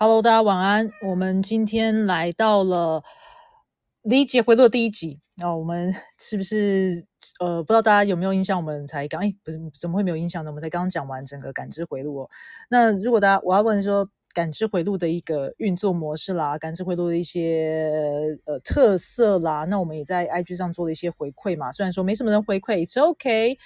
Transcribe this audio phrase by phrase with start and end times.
[0.00, 0.92] Hello，大家晚安。
[1.02, 3.02] 我们今天来到了
[4.02, 5.58] 理解回路的第一集哦。
[5.58, 7.04] 我们 是不是
[7.40, 8.56] 呃，不知道大家有没有印象？
[8.56, 10.52] 我们才刚哎，不是怎么会没有印象呢？
[10.52, 12.30] 我们才刚讲完整个感知回路哦。
[12.70, 21.72] 那如果大家我要问说，感知回路的一个运作模式啦，感知回路的一些呃特色啦，那我们也在 IG 上做了一些回馈嘛。
[21.72, 23.58] 虽然说没什么人回馈，It's OK。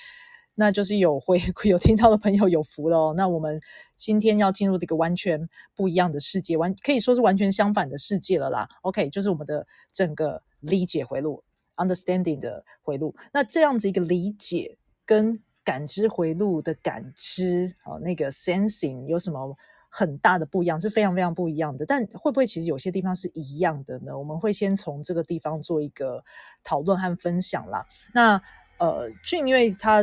[0.54, 3.14] 那就是有回 有听到的朋友有福了哦。
[3.16, 3.60] 那我们
[3.96, 8.68] 今天要进入一个完全不一样的世界，完可以说是完全相反的世界了啦。
[8.82, 11.42] OK，就是我们的整个理解回路
[11.76, 13.14] （understanding） 的回路。
[13.32, 14.76] 那这样子一个理解
[15.06, 19.56] 跟感知回路的感知哦，那个 sensing 有什么
[19.88, 20.78] 很大的不一样？
[20.78, 21.86] 是非常非常不一样的。
[21.86, 24.18] 但会不会其实有些地方是一样的呢？
[24.18, 26.22] 我们会先从这个地方做一个
[26.62, 27.86] 讨论和分享啦。
[28.12, 28.42] 那
[28.78, 30.02] 呃，俊因为他。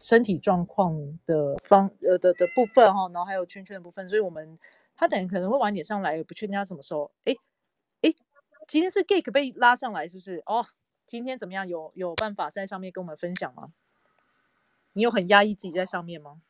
[0.00, 4.58] 身体状况的方呃的的部分哈，然后还有圈圈的部分，所以我们
[4.96, 7.12] 他等可能会晚点上来，不确定他什么时候。
[7.24, 7.34] 哎
[8.00, 8.14] 哎，
[8.66, 10.42] 今天是 Geek 被拉上来是不是？
[10.46, 10.66] 哦，
[11.06, 11.68] 今天怎么样？
[11.68, 13.72] 有有办法在上面跟我们分享吗？
[14.94, 16.40] 你有很压抑自己在上面吗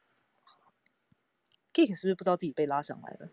[1.75, 3.29] ？Geek 是不是不知道自己被拉上来了？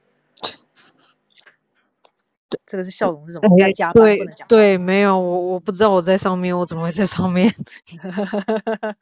[2.49, 3.57] 对，这个是笑容是什么？
[3.57, 4.47] 在加班不能讲。
[4.47, 7.53] 对，没有我我不知道我在上面，我怎么会在上面？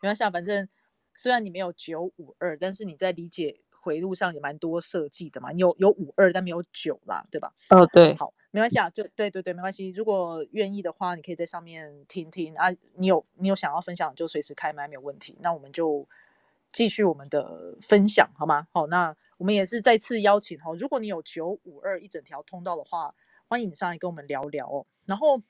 [0.00, 0.68] 没关系，反正
[1.16, 5.50] 虽然你没有九五二，但是你在理解回路上也蛮多设计的嘛。
[5.50, 7.52] 你有有五二，但没有九啦，对吧？
[7.70, 8.14] 哦，对。
[8.14, 9.88] 好，没关系啊，就对对对，没关系。
[9.90, 12.70] 如果愿意的话，你可以在上面听听啊。
[12.94, 15.36] 你有你有想要分享，就随时开麦，没有问题。
[15.40, 16.06] 那我们就
[16.72, 18.68] 继续我们的分享，好吗？
[18.72, 23.14] 好，那我们也是再次邀请哈，如果你有九五二一整条通道的话，
[23.48, 24.86] 欢迎你上来跟我们聊聊哦。
[25.06, 25.42] 然后。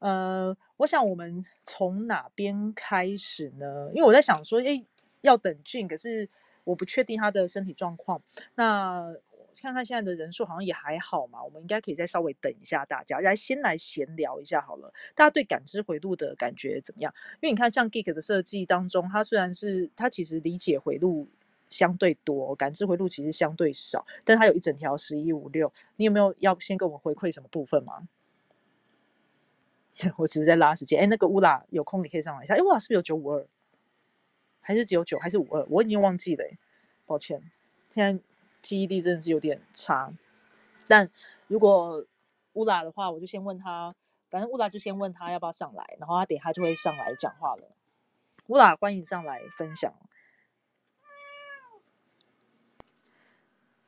[0.00, 3.90] 呃，我想我们从哪边开始呢？
[3.94, 4.84] 因为我在想说，哎，
[5.20, 6.28] 要等俊，可是
[6.64, 8.20] 我不确定他的身体状况。
[8.54, 9.14] 那
[9.60, 14.90] 看看现在的人数好像也还好嘛，我们应该可以再稍微等一下大家，来先来闲聊一下好了。
[15.14, 17.12] 大家对感知回路的感觉怎么样？
[17.40, 21.28] 因为你看，像 Geek 的设计当中，它虽然是它其实理解回路
[21.68, 25.70] 相对多，感知回路其实相对少，但它有一整条十一五六。
[25.96, 28.08] 你有没有要先跟我们回馈什么部分吗？
[30.16, 31.00] 我只是在拉时间。
[31.00, 32.54] 哎，那个乌拉有空你可以上来一下。
[32.54, 33.46] 哎，乌拉是不是有九五二？
[34.60, 35.18] 还是只有九？
[35.18, 35.66] 还是五二？
[35.68, 36.44] 我已经忘记了，
[37.06, 37.42] 抱歉。
[37.86, 38.22] 现在
[38.62, 40.12] 记忆力真的是有点差。
[40.86, 41.10] 但
[41.48, 42.06] 如果
[42.52, 43.94] 乌拉的话，我就先问他。
[44.28, 47.64] 反正乌拉就先问他要不要上来，然后他等下就会上来讲话了。
[48.46, 49.92] 乌拉，欢迎上来分享。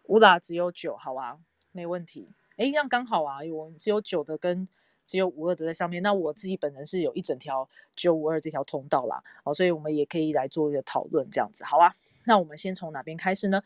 [0.05, 1.39] 乌拉只有九，好啊，
[1.71, 2.33] 没问题。
[2.57, 4.67] 哎，这样刚好啊，我只有九的跟。
[5.07, 11.93] 只有五二的在上面，那我自己本人是有一整条九五二这条通道啦，好，所以我们也可以来做一个讨论，这样子，好啊。
[12.25, 13.63] 那我们先从哪边开始呢？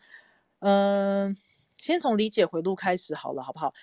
[0.59, 1.37] 嗯，
[1.75, 3.73] 先从理解回路开始好了，好不好？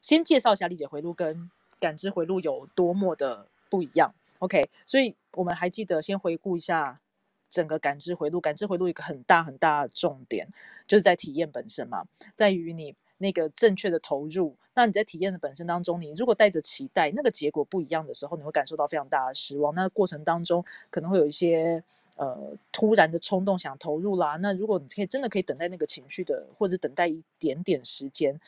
[0.00, 1.50] 先介绍一下理解回路跟
[1.80, 4.14] 感知回路有多么的不一样。
[4.40, 7.00] OK，所以我们还记得先回顾一下
[7.48, 10.48] 整个感知回路，感知回路一个很大很大的重点
[10.86, 12.04] 就是在体验本身嘛，
[12.34, 12.94] 在于你。
[13.18, 19.74] 那个正确的投入，那你在体验的本身当中，你如果带着期待，那个结果不一样的时候，你会感受到非常大的失望。
[19.74, 21.82] 那过程当中可能会有一些
[22.16, 24.36] 呃突然的冲动想投入啦。
[24.36, 28.40] 那如果你可以真的可以等待那个情绪的，或者等待一点点时间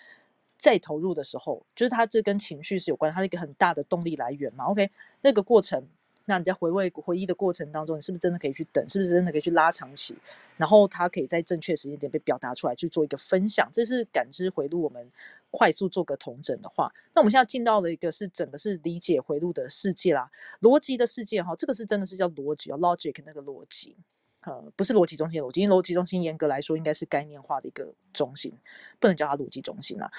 [0.57, 4.65] 再投入的时候，就是它这跟情绪是有关，它是一个很大的动力来源嘛。
[4.67, 4.91] OK，
[5.23, 5.87] 那个过程。
[6.31, 8.89] 那你在回味回忆的过程当中，你是不是真的可以去等？
[8.89, 10.17] 是不是真的可以去拉长期？
[10.57, 13.69] 然后它可以在正确时间点被表达出来，去做一个分享。
[13.73, 15.11] 这是感知回路，我们
[15.51, 20.31] 快速做个同整的话，那我们现在进到了一个是整个是理解回路的世界啦，
[20.61, 21.57] 逻辑的世界哈。
[21.57, 23.97] 这个是真的是叫逻辑哦，logic 那个逻辑，
[24.43, 28.53] 呃，不是逻辑中心的逻辑，因为逻辑中心严格来说应该是概念化的一个中心，
[29.01, 30.13] 不能叫它逻辑中心啦。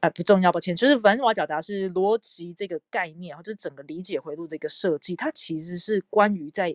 [0.00, 0.74] 哎，不重要，抱歉。
[0.74, 6.74] 就是反正我要表达是逻辑这个概念，或者整个理解回路的一个设计，它其实是关于在，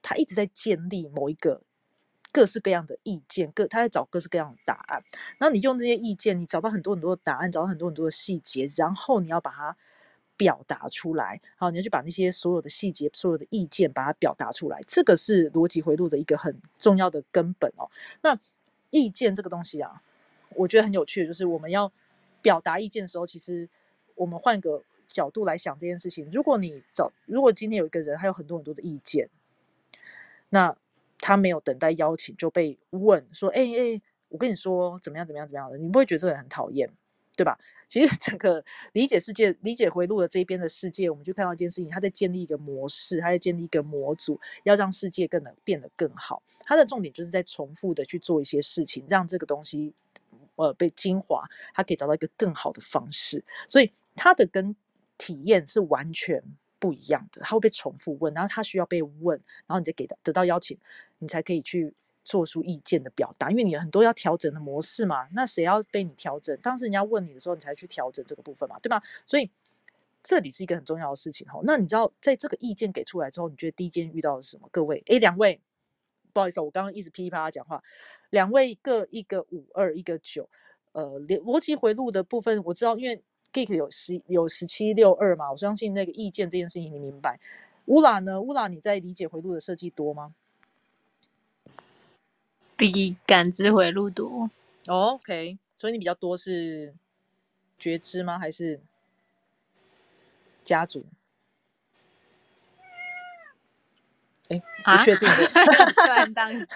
[0.00, 1.62] 它一直在建立某一个
[2.30, 5.02] 各式各样的意见，各他在找各式各样的答案。
[5.38, 9.76] 然后你用这些意见，你找到很多很多的答案，找到很多很多的细节，然后你要把它
[10.36, 11.40] 表达出来。
[11.56, 14.78] 好，你要去把那些所有的细节、所有的意见把它表达出来。
[14.86, 17.90] 这个是逻辑回路的一个很重要的根本哦。
[18.22, 18.38] 那
[18.90, 20.02] 意见这个东西啊，
[20.54, 21.92] 我觉得很有趣，就是我们要。
[22.42, 23.68] 表达意见的时候，其实
[24.14, 26.28] 我们换个角度来想这件事情。
[26.32, 29.28] 如果你找，如果今天有一个人，他有很多很多的意见，
[30.48, 30.76] 那
[31.18, 36.88] 他没有等待邀请就被问说：“哎哎，我跟你说怎么样怎么样怎么样的？”你不会觉得这个人很讨厌，
[37.36, 37.58] 对吧？
[37.88, 46.42] 其实整个理解世界、理解回路的这一边的世界，我们就看到一件事情：他在建立一个模式，他在建立一个模组，要让世界更能变得更好。
[46.60, 49.92] 他的重点就是在重复的去做一些事情，让这个东西。
[50.60, 53.44] 呃被精华，他可以找到一个更好的方式。
[53.68, 54.74] 所以他的跟
[55.18, 56.42] 体验是完全
[56.78, 60.78] 不一样的，他会被重复问，然后他需要被问，然后你再给他得到邀请，
[61.18, 61.92] 你才可以去
[62.24, 65.28] 做出意见的表达，因为你有很多要调整的模式嘛。
[65.32, 66.56] 那谁要被你调整？
[66.62, 69.02] 当时人家问你的时候，你才去调整这个部分嘛，对吧？
[69.26, 69.50] 所以
[70.22, 71.60] 这里是一个很重要的事情哈。
[71.64, 74.68] 那你知道，在这个意见给出来之后，你觉得第一件遇到的是什么？
[74.70, 75.60] 各位，诶，两位，
[76.32, 77.82] 不好意思，我刚刚一直噼里啪啦讲话，
[78.30, 80.48] 两位各一个五二，一个九，
[80.92, 83.22] 呃，逻辑回路的部分我知道，因为。
[83.52, 85.50] Geek 有十有十七六二嘛？
[85.50, 87.40] 我相信那个意见这件事情你明白。
[87.86, 88.40] 乌拉呢？
[88.40, 90.32] 乌拉你在理解回路的设计多吗？
[92.76, 94.48] 比感知回路多。
[94.86, 96.94] OK，所以你比较多是
[97.76, 98.38] 觉知吗？
[98.38, 98.78] 还是
[100.62, 101.04] 家族？
[104.50, 105.28] 哎，不 确定。
[105.96, 106.74] 突然当机。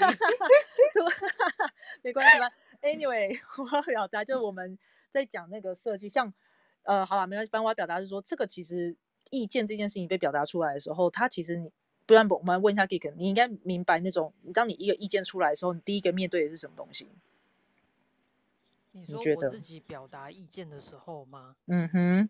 [2.03, 2.51] 没关系吧
[2.81, 4.79] ？Anyway，我要表达就是我们
[5.13, 6.33] 在讲那个设计，像。
[6.87, 7.51] 呃，好了，没关系。
[7.51, 8.95] 反正我要表达是说，这个其实
[9.31, 11.73] 意见这件事情被表达出来的时候，它其实你，
[12.05, 17.09] 不然我们问一下 Geek，你应该明白那种，当你一个意见出来的时候，你第一个面对的是什么东西？
[18.93, 21.57] 你说我自己表达意见的时候吗？
[21.69, 22.29] 嗯哼，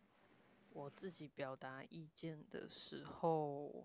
[0.72, 3.84] 我自己表达意见的时候，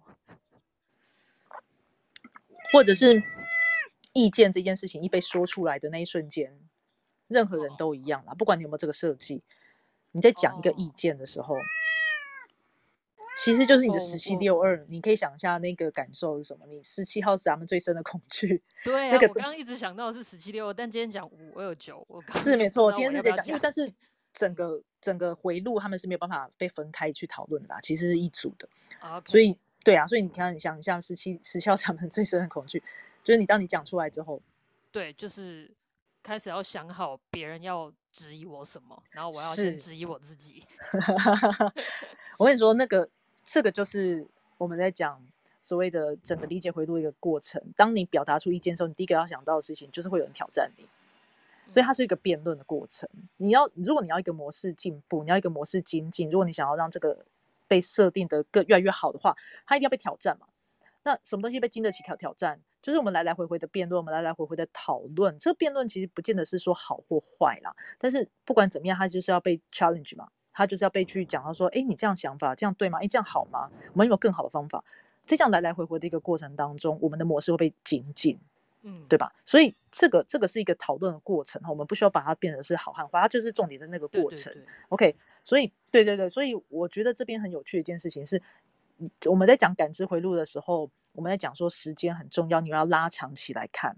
[2.71, 3.21] 或者是
[4.13, 6.59] 意见这件事情一被说出来的那一瞬间，
[7.27, 9.43] 任何人都一样啦，不管你有没有这个设计。
[10.11, 11.55] 你在讲一个意见的时候，
[13.37, 16.65] 其实就是你的十七六二，你可以想一下那个感受是什么？
[16.65, 18.59] 你十七号是咱们最深的恐惧。
[18.83, 23.93] 对，那个我刚刚一直想到是十七六二，但今天讲五二九，我是没错，今天是在讲，因为但是
[24.33, 28.67] 整个整个回路他们是没有办法被分开去讨论的啦，其实是一组的。
[29.27, 32.81] 所以对啊，所以你看，你想一下十七十七号咱们最深的恐惧，
[33.23, 34.41] 就是你当你讲出来之后，
[34.91, 35.69] 对，就是
[36.21, 37.91] 开始要想好别人要。
[38.11, 39.03] 质疑我什么？
[39.11, 40.63] 然后我要先质疑我自己。
[42.39, 43.07] 我跟你说，那个
[43.45, 44.27] 这个就是
[44.57, 45.23] 我们在讲
[45.61, 47.61] 所谓的整个理解回路一个过程。
[47.77, 50.87] 当你表达出意见的时候，你第一个要想到的事情就是会有人挑战你，
[51.69, 53.07] 所以它是一个辩论的过程。
[53.37, 57.23] 你要如果你要一个模式进步，你要一个模式精进，如果你想要让这个
[57.69, 59.33] 被设定的更越来越好的话，
[59.65, 60.47] 它一定要被挑战嘛。
[61.03, 62.59] 那什么东西被经得起挑挑战？
[62.81, 65.37] 就是我们来来回回的辩论，我们来来回回的讨论。
[65.39, 72.99] 这个辩论其实不见得是说好或坏啦，但是不管怎么样，它就是要被 challenge 嘛，它就是要被去讲到说，哎，你这样想法这样对吗？
[73.01, 73.69] 哎，这样好吗？
[73.93, 74.83] 我们有没有更好的方法？
[75.25, 78.39] 在这样来来回回的一个过程当中，我们的模式会被精进，
[78.81, 79.33] 嗯，对吧？
[79.45, 84.53] 所以这个这个是一个讨论的过程哈，我们不需要把它变成是好汉坏，它就是重点的那个过程。
[84.87, 85.15] OK，
[85.49, 88.41] 所以对对对，所以我觉得这边很有趣的一件事情是。
[89.27, 93.95] 我们在讲感知回路的时候，我们在讲说时间很重要，你要拉长起来看。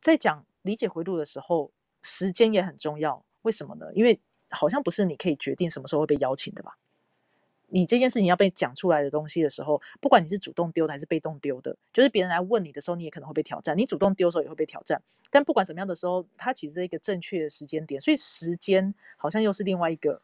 [0.00, 1.70] 在讲理解回路的时候，
[2.02, 3.24] 时间也很重要。
[3.42, 3.86] 为什么呢？
[3.94, 4.18] 因为
[4.50, 6.76] 好像不是你可以决定什么时候会被邀请的吧？
[7.68, 13.78] 你这件事情要被讲出来的东西的时候，不管你是主动丢的还是被动丢的，就是别人来问你的时候，你也可能会被挑战。
[13.78, 15.00] 你主动丢的时候也会被挑战。
[15.30, 20.20] 但不管怎么样的时候，它其实是一个正确的时间点，所以时间好像又是另外一个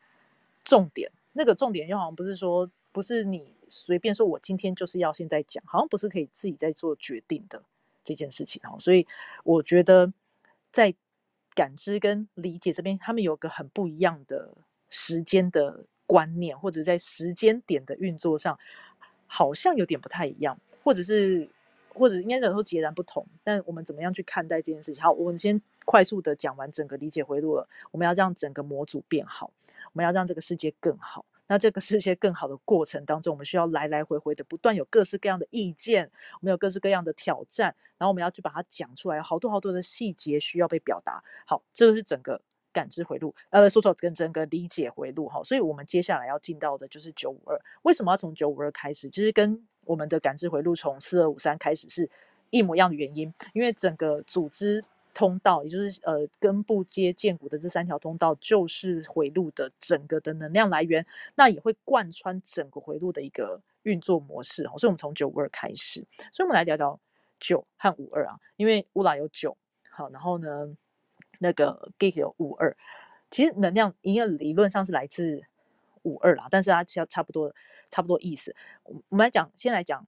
[0.64, 1.10] 重点。
[1.32, 2.70] 那个重点又好像不是说。
[2.94, 7.64] 不是你随便说，我今天就是要现在讲，好像不是可以自己在做决定的
[8.04, 8.76] 这件事情哦。
[8.78, 9.06] 所以
[9.44, 10.12] 我觉得
[10.70, 10.94] 在
[11.54, 14.54] 感知跟理解这边，他们有个很不一样的
[14.90, 18.58] 时间的观念，或者在时间点的运作上，
[19.26, 21.48] 好像有点不太一样，或者是
[21.94, 23.26] 或者应该讲说截然不同。
[23.42, 25.02] 但我们怎么样去看待这件事情？
[25.02, 27.68] 好，我们先快速的讲完整个理解回路了。
[27.90, 29.52] 我们要让整个模组变好，
[29.86, 31.24] 我们要让这个世界更好。
[31.48, 41.22] 那这个是一些更好的过程当中，我们需要来来回回的不断有各式各样的意见，我们有各式各样的挑战，然后我们要去把它讲出来，好多好多的细节需要被表达。
[41.44, 42.40] 好，这个是整个
[42.72, 45.42] 感知回路，呃，说错跟整个理解回路哈。
[45.42, 47.60] 所以我们接下来要进到的就是九五二。
[47.82, 49.10] 为什么要从九五二开始？
[49.10, 52.08] 其实跟我们的感知回路从四二五三开始是
[52.50, 54.84] 一模一样的原因，因为整个组织。
[55.14, 66.98] 通道，也就是呃根部接剑骨的这三条通道，就是回路的整个的能量来源，那也会贯穿整个回路的一个运作模式所以，我们从九五二开始，所以我们来聊聊
[67.38, 69.54] 九和五二啊，因为乌拉有九，
[69.90, 70.74] 好，然后呢，
[71.40, 72.74] 那个 Geek 有五二，
[73.30, 75.42] 其实能量营业理论上是来自
[76.02, 77.54] 五二啦，但是它其实差不多
[77.90, 78.54] 差不多意思。
[78.84, 80.06] 我们来讲，先来讲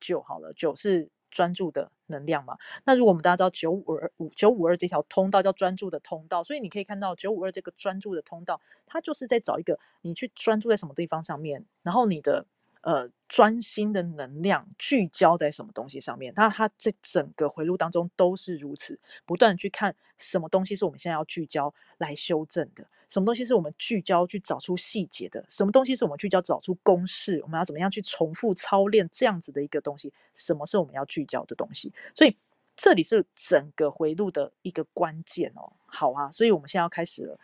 [0.00, 1.10] 九好了，九是。
[1.28, 12.46] 专注的能量嘛，那如果我们大家知道九五二五九五二这条通道叫专注的通道，所以你可以看到九五二这个专注的通道，它就是在找一个你去专注在什么地方上面，然后你的
[12.86, 16.32] 呃专心的能量聚焦在什么东西上面。
[16.36, 31.92] 那它在整个回路当中都是如此，不断去看什么东西是我们现在要聚焦来修正的，什么东西是我们聚焦去找出细节的，什么东西是我们聚焦找出公式，我们要怎么样去重复操练这样子的一个东西，什么是我们要聚焦的东西。
[32.14, 32.36] 所以
[32.76, 35.72] 这里是整个回路的一个关键哦。
[35.86, 37.36] 好啊，所以我们现在要开始了，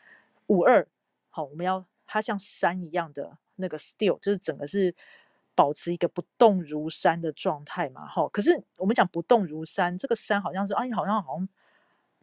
[0.47, 0.87] 五二，
[1.31, 4.95] 好，我们要它像山一样的那个 still，就是整个是
[5.55, 8.29] 保持一个不动如山的状态嘛，哈。
[8.29, 11.49] 可是我们讲不动如山，这个山好像是啊，你好像好像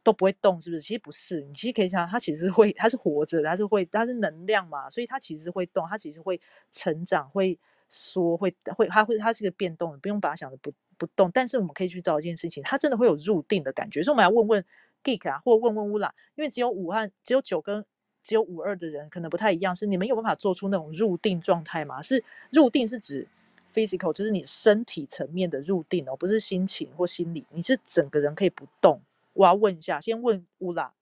[0.03, 0.81] 都不会动，是不是？
[0.81, 6.39] 其实不是，你其实可以想，它其实会，它是活着，它是会，它是能量嘛，所以它其实会动，它其实会
[6.71, 7.57] 成长，会
[7.89, 11.29] 缩，会会，它会，它是个变动，不用把它想的不不动。
[11.31, 14.01] 但是我们可以去找一件事情，它真的会有入定的感觉。
[14.01, 14.65] 所以我们来问问
[15.03, 17.85] Geek 啊，或问问乌拉，因为只有五和只有九跟
[18.29, 21.99] 只有五二的人可能不太一样，是你们有办法做出那种入定状态吗？
[21.99, 23.27] 是入定是指
[23.73, 29.01] physical，就是你身体层面的入定哦，不是心情或心理，你是整个人可以不动。
[29.33, 30.93] 我要问一下，先问乌拉，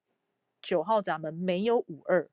[0.62, 2.30] 九号闸门没有五二，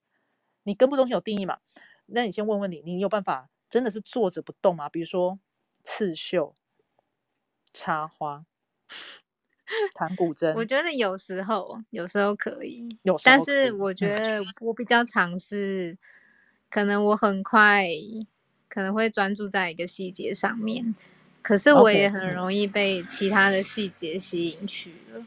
[0.63, 1.59] 你根部中心有定义吗？
[2.07, 4.89] 那你先问问你，你有办法真的是坐着不动吗？
[4.89, 5.41] 比如说
[5.83, 6.55] 刺绣、
[7.73, 8.47] 插花。
[9.95, 15.97] 弹古筝，我觉得有时候有时候可以，有时候但是我觉得我比较尝试，
[16.71, 17.87] 可能我很快
[18.69, 20.95] 可能会专注在一个细节上面，
[21.43, 25.25] 可是我也很嗯容易被其他的细节吸引去了，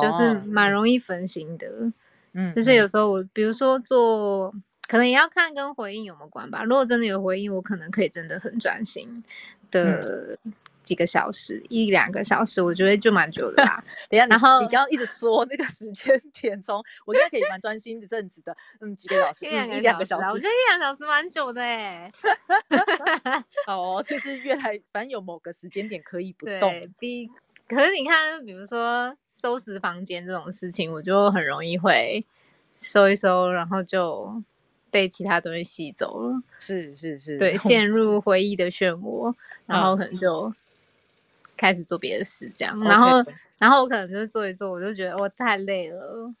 [0.00, 1.92] 就是哦蛮容易分心的。
[2.32, 4.54] 嗯，就是嗯有时候我，比如说做，
[4.86, 6.62] 可能也要看跟回应有没有关吧。
[6.62, 9.24] 如果真的有回应，我可能可以真的很专心
[9.70, 10.38] 的
[10.86, 13.84] 几个小时，一两个小时，我觉得就蛮久的啦。
[14.08, 22.10] 等一下，然后你刚刚一直说那个时间 点从，我应该可以蛮专心一阵子的，嗯，几个小时，一两个小时啊，我觉，得一两小时蛮久的哎。
[23.66, 27.28] 哦，就是越来，反正有某个时间点可以不动，对比，
[27.68, 32.24] 可是你看，比如说收拾房间这种事情，我就很容易会
[32.78, 34.42] 收一收，然后就
[34.90, 36.40] 被其他东西吸走了。
[36.60, 39.34] 是是是，对，陷入回忆的漩涡，
[39.66, 40.54] 然后嗯可能就
[41.56, 43.24] 开始做别的事，这样，然后
[43.58, 46.34] 然后我可能就是做一做，我就觉得我太累了，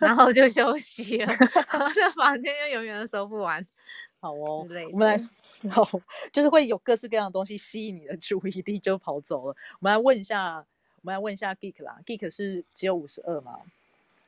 [0.00, 3.66] 然后就休息了，然后这房间就永远都收不完。
[4.22, 5.20] 好哦，我们来，
[5.68, 5.84] 好，
[6.32, 9.56] 就是会有各式各样的东西吸引你的注意力，就跑走了。
[9.72, 13.58] 我们来问一下，我们来问一下 Geek 啦，Geek 是只有五十二嘛，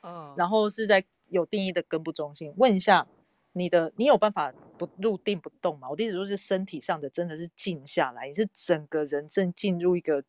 [0.03, 2.53] 嗯，然后是在有定义的根部中心。
[2.57, 3.07] 问一下
[3.55, 5.89] 你的，你有办法不入定不动吗？
[5.89, 10.25] 我的意思说是身体上的，真的是静下来，你是整个人正进入一个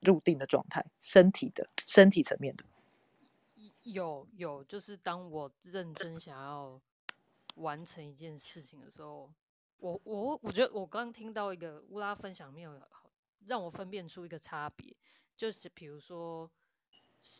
[0.00, 2.64] 入定的状态，身体的身体层面的。
[3.82, 6.80] 有有，就是当我认真想要
[7.56, 9.30] 完成一件事情的时候，
[9.78, 12.80] 我我我觉得我刚刚听到一个乌拉分享没有
[13.46, 14.94] 让我分辨出一个差别，
[15.36, 16.48] 就是比如说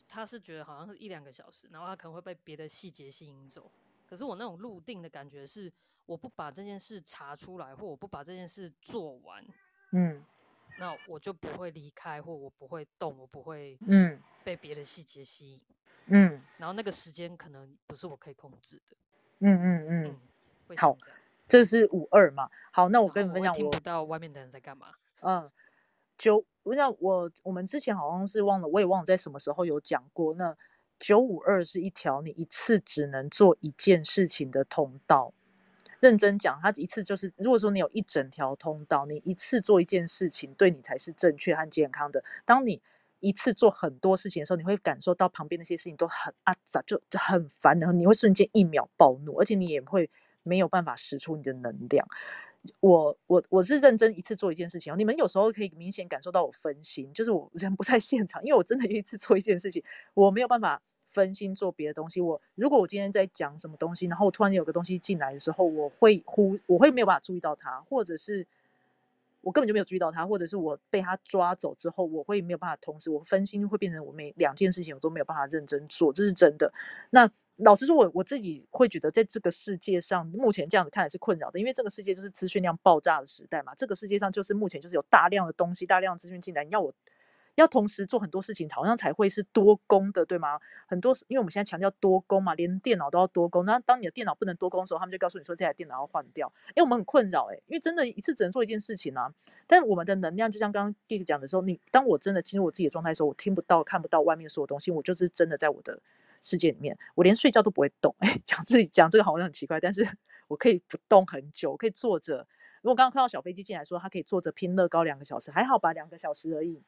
[0.06, 3.70] 他是觉得好像是一两个小时，然后他可能会被别的细节吸引走，
[4.10, 5.72] 可是我那种入定的感觉是，
[6.04, 9.44] 我不把这件事查出来，或我不把这件事做完，
[9.92, 10.22] 嗯
[10.78, 15.60] 那我就不会离开，或我不会动，我不会嗯被别的细节吸引。
[16.06, 18.96] 嗯然后那个时间可能不是我可以控制的，
[19.38, 20.20] 嗯嗯嗯嗯，，
[20.66, 21.08] 会好像
[21.46, 22.50] 这是五二嘛？
[22.72, 24.94] 好，那我跟你分享我我听不到外面的人在干嘛。
[25.20, 25.48] 嗯，
[26.18, 30.34] 九，那我我们之前好像是忘了，我也忘了在什么时候有讲过。
[30.34, 30.56] 那
[31.00, 35.30] 九五二是一条你一次只能做一件事情的通道。
[35.98, 42.22] 认真讲，它一次就是，如果说你有一整条通道，你一次做一件事情，对你才是正确和健康的。
[42.46, 42.80] 当你
[43.18, 50.10] 一次做很多事情的时候，你会感受到旁边那些事情都很啊咋就就很烦，然后你会瞬间一秒暴怒，而且你也会
[50.42, 52.06] 没有办法使出你的能量。
[52.80, 59.82] 我我我是认真一次做一件事情哦，你们有时候可以明显感受到我分心，就是我 人不在现场，因为我真的一次做一件事情，
[60.14, 62.20] 我没有办法分心做别的东西。
[62.20, 68.46] 我如果我今天在讲什么东西，然后我突然有个东西进来的时候，我会忽我会没有办法注意到它，或者是
[69.42, 76.72] 我根本就没有注意到他，或者是我被他抓走之后，我会没有办法同时我分心会变成我每两件事情我都没有办法认真做，这是真的。
[77.10, 83.74] 那老实说我，我自己会觉得，在这个世界上，目前这样子看来是困扰的，因为这个世界就是资讯量爆炸的时代嘛。
[83.74, 86.94] 这个世界上就是目前就是有大量的东西、大量的资讯进来，你要我
[87.60, 90.58] 要同时做很多事情，好像才会是多工的，对吗？
[90.86, 93.64] 很多，因为我们现在强调多工嘛，连电脑都要多工。
[93.64, 96.52] 那当你的电脑不能多工的时候，他们就告诉你说这台电脑要换掉。
[96.74, 99.32] 哎，我们很困扰哎，因为真的一次只能做一件事情啊。
[99.66, 106.00] 但我们的能量，就像刚刚 Dick 讲的时候，你当我真的进入我自己的状态的时候，我听不到、看不到外面所有东西，我就是真的在我的
[106.40, 108.14] 世界里面，我连睡觉都不会动。
[108.18, 110.08] 哎， 讲自己讲这个好像很奇怪，但是
[110.48, 112.46] 我可以不动很久，可以坐着，
[112.82, 116.82] 如果刚刚看到小飞机进来说他可以坐着拼乐高两个小时，还好吧，两个小时而已。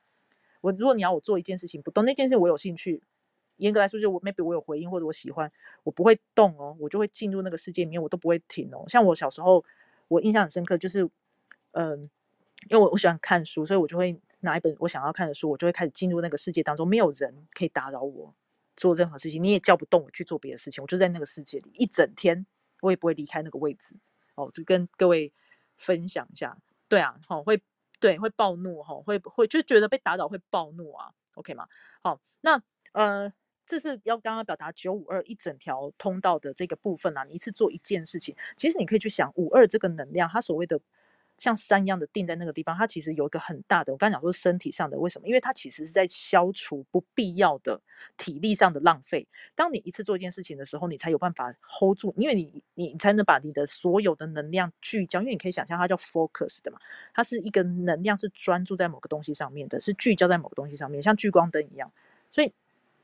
[0.63, 3.03] 我如果你要我做一件事情不动，那件事我有兴趣，
[3.59, 5.53] 严格来说就我 maybe 我有回应或者我喜欢，
[5.83, 8.85] 我不会动哦，我就会进入那个世界里面，我都不会停哦。
[8.89, 9.63] 像我小时候，
[10.09, 11.11] 我印象很深刻，就是
[11.73, 12.09] 嗯，
[12.71, 18.35] 因为我我喜欢看书，所以我就会拿一本我想要看的书，我就会开始进入那个世界当中，没有人可以打扰我
[18.77, 22.47] 做任何事情，你也叫不动我去做别的事情，我就在那个世界里一整天，
[22.81, 23.97] 我也不会离开那个位置。
[24.35, 25.31] 哦，就跟各位
[25.77, 26.57] 分享一下，
[26.89, 27.61] 对啊，好会，
[28.03, 31.67] 对会暴怒哈，会会就觉得被打扰会暴怒啊，OK 吗？
[32.03, 32.61] 好，那
[32.93, 33.33] 呃，
[33.65, 40.81] 这是要刚刚表达九五二一整条通道的这个部分啊，你一次做一件事情，其实你可以去想五二这个能量，它所谓的。
[41.39, 45.27] 像山一样的定在那个地方，它其实有一个很大的，我刚才讲说身体上的，为什么？
[45.27, 47.81] 因为它其实是在消除不必要的
[48.17, 49.27] 体力上的浪费。
[49.55, 55.21] 当你一次做一件事情的时候，你才有办法 hold 住，因为你你才能把你的所有的能量聚焦。
[55.21, 56.79] 因为你可以想象，它叫 focus 的嘛，
[57.13, 61.93] 它是一个能量是专注在某个东西上面的，是聚焦在某个东西上面，像聚光灯一样。
[62.31, 62.53] 所以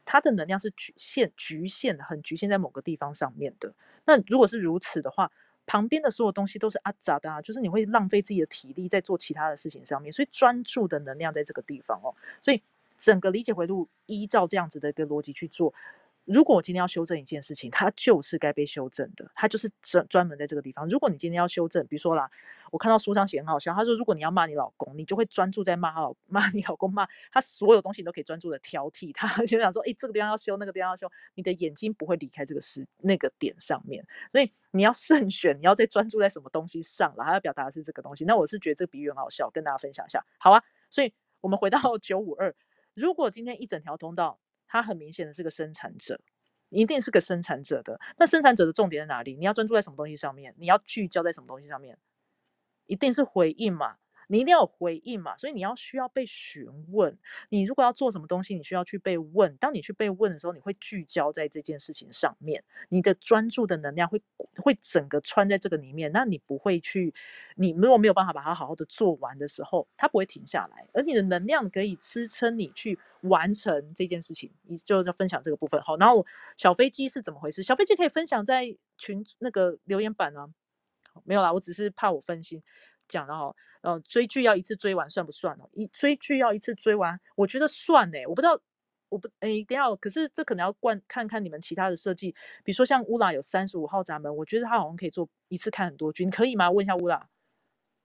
[0.05, 3.75] 它的能量是局限、局限，很局限在某个地方上面的。
[4.07, 5.31] 那如果是如此的话，
[5.69, 12.63] 旁边的所有东西都是阿杂的啊，就是你会浪费自己的体力在做其他的事情上面，所以专注的能量在这个地方哦，所以
[12.97, 15.75] 整个理解回路依照这样子的一个逻辑去做。
[16.29, 20.87] 如果我今天要修正一件事情，它就是该被修正的，它就是专专门在这个地方。
[20.87, 22.31] 如果你今天要修正，比如说啦，
[22.71, 38.27] 我看到书上写很好笑，他说如果你要骂你老公，你就会专注在骂他老骂你老公骂他所有东西你都可以专注的挑剔他，就想说，哎，这个地方要修，那个地方要修，你的眼睛不会离开这个时那个点上面，所以你要慎选，你要再专注在什么东西上了，他要表达的是这个东西。
[38.27, 40.63] 那我是觉得这个比喻很好笑，跟大家分享一下，好啊。
[40.91, 42.55] 所以我们回到九五二，
[42.93, 44.39] 如果今天一整条通道，
[44.69, 46.21] 他很明显的是个生产者。
[46.71, 49.35] 一定是个生产者的，那生产者的重点在哪里？
[49.35, 50.55] 你要专注在什么东西上面？
[50.59, 51.97] 你要聚焦在什么东西上面？
[52.85, 53.97] 一定是回应嘛。
[54.29, 57.19] 你一定要有回应嘛，所以你要需要被询问。
[57.49, 59.57] 你如果要做什么东西，你需要去被问。
[59.57, 64.23] 当你去被问的时候，你会聚焦在这件事情上面，你的专注的能量会
[64.57, 66.13] 会整个穿在这个里面。
[66.13, 67.13] 那你不会去，
[67.57, 74.51] 你如果没有办法把它好好的做完的时候，它不会停下来，而你的能量可以支撑你去完成这件事情。
[74.65, 75.97] 你就要分享这个部分好。
[75.97, 77.63] 然后小飞机是怎么回事？
[77.63, 80.51] 小飞机可以分享在群那个留言板啊？
[81.25, 82.63] 没有啦，我只是怕我分心。
[83.09, 85.69] 讲的哈，呃，追剧要一次追完算不算哦？
[85.73, 88.19] 一追剧要一次追完，我觉得算呢。
[88.29, 88.61] 我不知道，
[89.09, 96.71] 我不哎，等下，可是这可能要灌看看你们其他的设计，比如说像乌拉有三十五号闸门，我觉得他好像可以做一次看很多剧，你可以吗？
[96.71, 97.29] 问一下乌拉。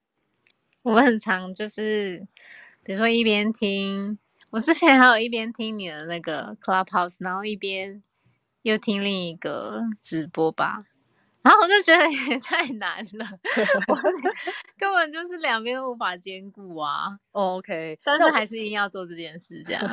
[0.83, 2.27] 我很常就是，
[2.83, 8.03] 比如说一边听，我之前还有一边听你的那个 Clubhouse，然后一边
[8.63, 10.83] 又听另一个直播吧。
[11.43, 13.27] 然后我就觉得也 太难了，
[13.89, 13.95] 我
[14.77, 17.19] 根本就是两边都无法兼顾啊。
[17.33, 19.83] OK，但是还是硬要做这件事，这样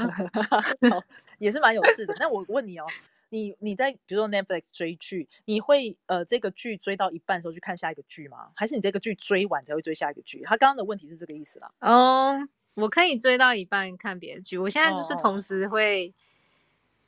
[1.39, 2.15] 也是蛮有事的。
[2.21, 2.87] 那我问你哦，
[3.31, 8.51] 你你在比如说 Netflix 追剧，你会呃这个剧追到一半的时候去看下一个剧吗？
[8.55, 10.43] 还是你这个剧追完才会追下一个剧？
[10.45, 11.73] 他刚刚的问题是这个意思啦。
[11.81, 16.15] 哦，我可以追到一半看别的剧，我现在就是同时会。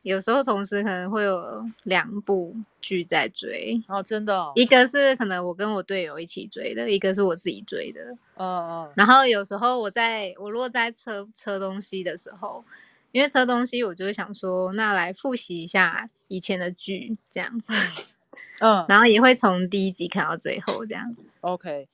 [0.02, 8.00] 有时候同时可能会有两部剧在追哦，真的，一个是可能我跟我队友一起追的，一个是我自己追的。
[8.34, 8.92] 嗯嗯。
[8.96, 12.64] 然后有时候我在我如果在车车东西的时候，
[13.12, 17.62] 因为车东西，我就会想说，那来复习一下以前的剧，这样。
[18.60, 18.84] 嗯。
[18.88, 21.14] 然后也会从第一集看到最后这样。
[21.42, 21.86] OK，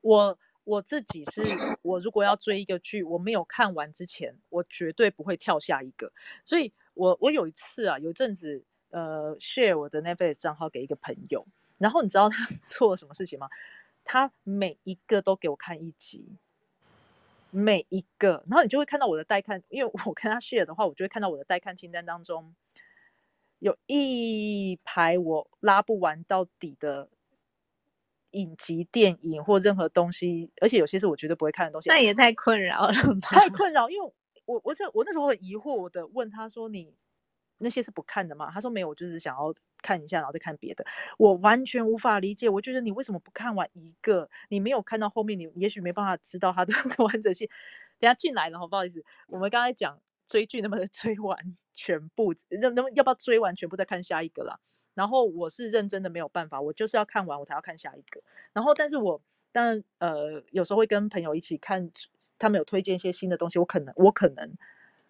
[0.00, 1.42] 我我自己是，
[1.82, 6.10] 我如果要追一个剧，我没有看完之前，我绝对不会跳下一个，
[6.42, 6.72] 所以。
[7.00, 11.46] 我我有一次啊，有一阵子，呃，share 我的 Netflix 账号给一个朋友，
[11.78, 13.48] 然后你知道他 做了什么事情吗？
[14.04, 16.36] 他每一个都给我看一集，
[17.50, 22.54] 每一个，然后你就会看到我的待看，因为我跟他 share 的话，我就会看到我的待看清单当中，
[23.60, 27.08] 有一排我拉不完到底的
[28.32, 31.88] 影集、电影或任何东西，而且有些是我绝对不会看的东西。
[31.88, 33.30] 那也太困扰了吧？
[33.30, 34.12] 太困扰，因为。
[34.50, 36.94] 我我就我那时候很疑惑的问他说：“你
[37.58, 40.84] 那些是不看的吗？”他说：“没有，我就是想要看一下，然后再看别的。”
[41.18, 44.28] 我完全无法理解，我觉得你为什么不看完一个？
[44.48, 46.72] 你没有看到后面，你也许没办法知道它的
[47.04, 47.48] 完整性。
[47.98, 51.36] 等下进来了，不好意思，我们刚才讲追剧能不能追完
[51.74, 52.34] 全部？
[52.60, 54.58] 能能要不要追完全部再看下一个啦？
[54.94, 58.22] 然后我是认真的没有办法，我就是要看完我才要看下一个。
[58.52, 61.90] 然后但是我但呃有时候会跟朋友一起看。
[62.42, 64.50] 他们有推荐一些新的东西，我可能我可能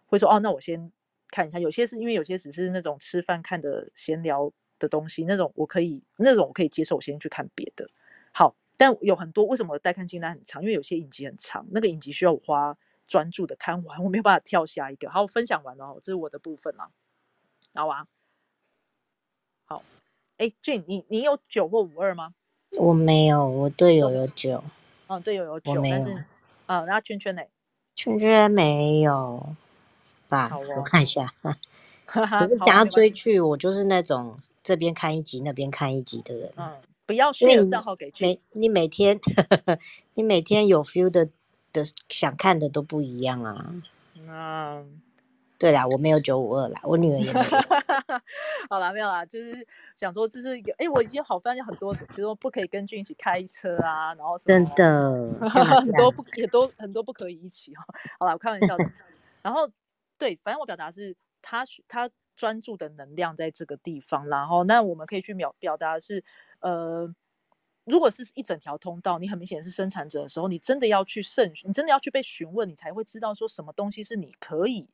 [0.07, 0.91] 会说哦，那我先
[1.29, 1.61] 看一下。
[1.61, 7.89] 有些是因为有些只是那种吃饭看的闲聊的东西，那种我可以那种我可以接受，我先去看别的。
[8.33, 10.61] 好，但有很多为什么带看清单很长？
[10.61, 12.77] 因为有些影集很长，那个影集需要我花
[13.07, 15.09] 专注的看完，我没有办法跳下一个。
[15.09, 16.91] 好，我分享完了，这是我的部分啦。
[17.75, 18.09] 好啊，
[19.67, 19.85] 好，
[20.39, 22.35] 哎，Jane，你你有九或五二吗？
[22.79, 24.63] 我没有，我队友有九。
[25.07, 26.25] 哦，队友有我九，没有但是
[26.67, 27.43] 啊，然后圈圈呢？
[27.95, 29.55] 圈圈没有
[30.29, 30.49] 吧？
[30.49, 31.35] 好哦我看一下。
[32.07, 36.53] 哈哈，可是讲要好啊没关系追剧，我就是那种这边看一集那边看一集的人。
[36.57, 38.13] 嗯，不要因为 share 你账号给。
[38.21, 39.21] 每你每天
[40.15, 41.29] 你每天有 feel 的
[41.73, 43.75] 的想看的都不一样啊。
[44.17, 45.01] 嗯，
[45.61, 47.47] 对啦，我没有九五二啦，我女儿也没有。
[48.71, 57.85] 好啦，没有啦，就是想说就是一个，哎，我已经好发现很多，比如说不可以跟俊一起开车啊，然后什真的，很多不也都很多不可以一起哈。
[58.19, 58.85] 好啦，我开玩笑的。
[59.43, 59.69] 然后
[60.17, 66.25] 对，反正我表达是他需他专注的能量在这个地方，然后那我们可以去表表达是
[66.61, 67.15] 呃。
[67.85, 74.87] 如果是一整条通道，你很明显是生产者的时候，你真的要去慎，你真的要去被询问，你才会知道说什么东西是你可以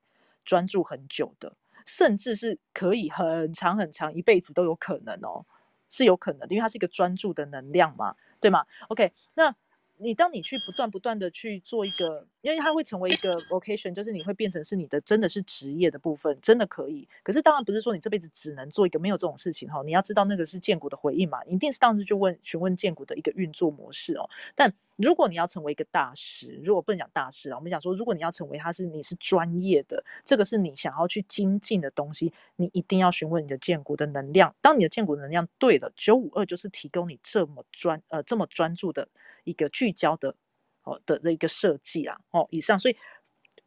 [0.46, 1.54] 专注很久的，
[1.84, 5.44] 甚至是可以很长很长一辈子都有可能哦，
[5.90, 9.54] 是有可能的，因为它是一个专注的能量嘛，对吗？OK，那
[9.98, 17.08] 你当你去不断不断的去做一个，因为它会成为一个 vocation，就是你会变成是你的真的是职业的部分，真的可以。
[17.22, 24.28] 可是当然不是说你这辈子只能做一个没有这种事情哈，你要知道那个是建股的回应嘛，一定是当时就问询问建股的一个运作模式哦。
[24.54, 34.54] 但如果你要成为一个大师，如果不能讲大师啊，我们讲说，如果你要成为他是你是专业的，这个是你想要去精进的东西，你一定要询问你的建股的能量。
[34.60, 39.08] 当你的建股能量对了，九五二就是提供你这么专呃这么专注的
[39.46, 40.34] 一个聚焦的
[40.82, 42.96] 哦的的一个设计啊哦以上，所以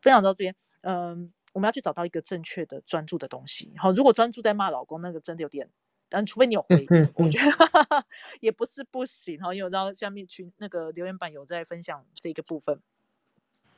[0.02, 3.74] 分享到这边，嗯，我们要去找到一个正确的专注的东西。
[3.78, 5.70] 好，如果专注在骂老公，那个真的有点。
[6.12, 8.06] 但除非你有回应，我觉得
[8.42, 9.54] 也不是不行哈。
[9.54, 12.82] 因为我知道下面群那个留言板有在分享这个部分，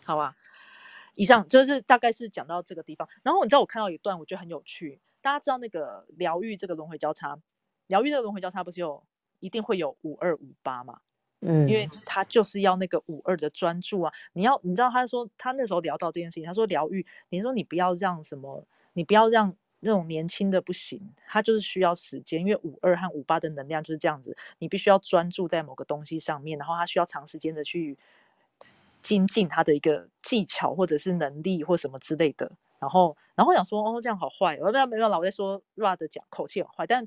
[0.06, 0.38] 好吧？
[1.16, 3.10] 以上就是大概是讲到这个地方。
[3.22, 5.02] 然后你知道我看到一段，我觉得很有趣。
[5.22, 7.38] 大家知道那个疗愈这个轮回交叉，
[7.88, 9.04] 疗愈这个轮回交叉不是有
[9.42, 11.02] 一定会有五二五八嘛？
[11.42, 14.14] 嗯，因为他就是要那个五二的专注啊。
[14.34, 19.56] 你要你知道他说他那时候聊到这件事情，他说疗愈，你说你不要让什么，你不要让。
[19.84, 27.98] 那种年轻的不行，他就是需要时间，因为五二和五八的能量就是这样子，你必须要专注在某个东西上面，然后他需要长时间的去
[29.02, 32.52] 精进他的一个技巧或者是能力或什么之类的。
[32.78, 37.04] 然后，然后想说，哦，这样好坏，我没有没有老在说 Rad 讲口气很坏，但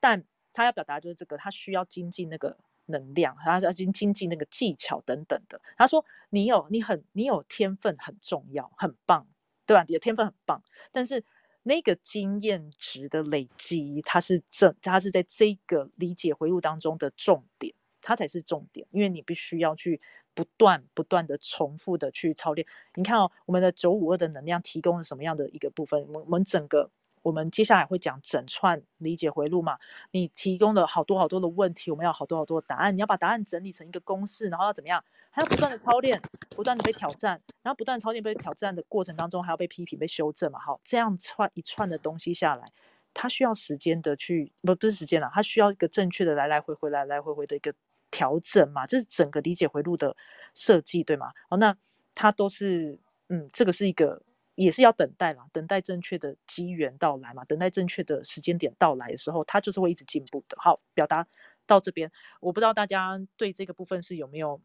[0.00, 5.60] 但他要表达就是这个，他需要精进那个能量，他要精精进那个技巧等等的。
[5.76, 9.26] 他说，你有你很你有天分很重要，很棒，
[9.66, 9.84] 对吧？
[9.86, 11.24] 你的天分很棒，但是。
[11.68, 20.00] 那个经验值的累积，它是正，它是在这个理解回路当中的重点，它才是重点，因为你必须要去
[20.32, 22.64] 不断不断的重复的去操练。
[22.94, 26.06] 你看哦，我们的九五二的能量提供了什么样的一个部分？
[26.14, 26.92] 我我们整个。
[27.26, 29.80] 我们接下来会讲整串理解回路嘛？
[30.12, 32.94] 你提供了好多好多的问题，我们要好多好多的答案。
[32.94, 35.02] 你要把答案整理成一个公式，然后要怎么样？
[35.30, 40.60] 还要不断的操练，不断的被挑战，然后不断操练被挑战的过程当中，还要被批评、被修正嘛？
[40.60, 42.64] 好，这样串一串的东西下来，
[43.12, 47.74] 它需要时间的去不不是时间了，它需要一个正确的来来回回、来来回回的一个
[48.12, 48.86] 调整嘛？
[48.86, 50.16] 这是整个理解回路的
[50.54, 51.32] 设计，对吗？
[51.48, 51.76] 哦，那
[52.14, 54.22] 它都是嗯，这个是一个。
[54.56, 60.56] 也是要等待啦，等待正确的机缘到来嘛，等待正确的时间点到来的时候，它就是会一直进步的。
[60.60, 61.28] 好，表达
[61.66, 64.60] 到这边，我不知道大家对这个部分是有没有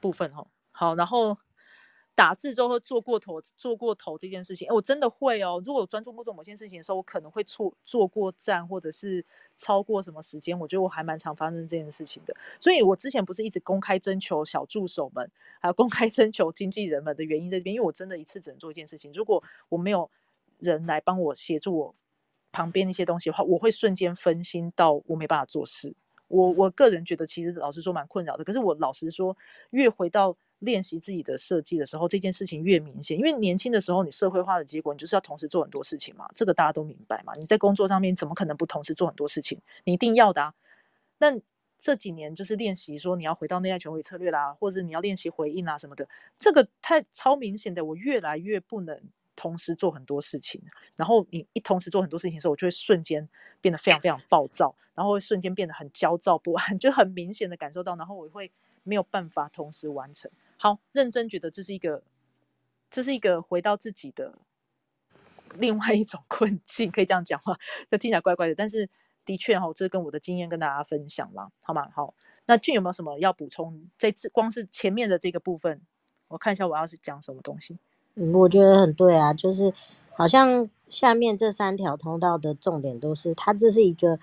[0.00, 0.48] 部分哈。
[0.72, 1.38] 好，然后。
[2.16, 5.62] 打字之后做过头，做过头这件事情，哎，我真的会哦。
[5.64, 9.24] 如果我专注不做某件事情的时候，我可能会错做过站，或者是
[9.54, 10.58] 超过什么时间。
[10.58, 12.34] 我觉得我还蛮常发生这件事情的。
[12.58, 19.12] 所以我之前不是一直公开征求小助手们，还有公开征求经纪人们的原因在这边，因为我真的一次只能做一件事情。
[19.12, 20.10] 如果我没有
[20.58, 21.94] 人来帮我协助我
[22.50, 25.94] 旁边那些东西的话，我会瞬间分心到我没办法做事。
[26.28, 28.42] 我我个人觉得，其实老实说蛮困扰的。
[28.42, 29.36] 可是我老实说，
[29.70, 33.18] 越回到练习自己的设计的时候，这件事情越明显。
[33.18, 37.32] 因为年轻的时候，你社会化的结果，你就是要同时做很多事情嘛，这个大家都明白嘛。
[37.36, 39.60] 你在工作上面怎么可能不同时做很多事情？
[39.84, 40.54] 你一定要的啊。
[41.18, 41.38] 那
[41.78, 48.98] 这几年就是练习说你要回到内在权威策略啦，或者你要练习回应啊什么的，这个太超明显的，我越来越不能
[49.36, 50.62] 同时做很多事情。
[50.96, 53.28] 然后你一同时做很多事情的时候，我就会瞬间
[53.60, 58.50] 变得非常非常暴躁，然后会瞬间变得很焦躁不安， 就很明显的感受到，然后我会
[58.82, 60.30] 没有办法同时完成。
[60.58, 62.02] 好，认真觉得这是一个，
[62.90, 64.38] 这是一个回到自己的
[65.58, 67.58] 另外一种困境，可以这样讲话，
[67.90, 68.88] 这听起来怪怪的，但是
[69.24, 71.88] 的确哈，这跟我的经验跟大家分享啦，好吗？
[71.94, 72.14] 好，
[72.46, 73.88] 那俊有没有什么要补充？
[73.98, 75.80] 这次光是前面的这个部分，
[76.28, 77.78] 我看一下我要是讲什么东西。
[78.14, 79.74] 嗯，我觉得很对啊，就是
[80.14, 84.18] 好像下面这三条通道的重点都是，它这是一个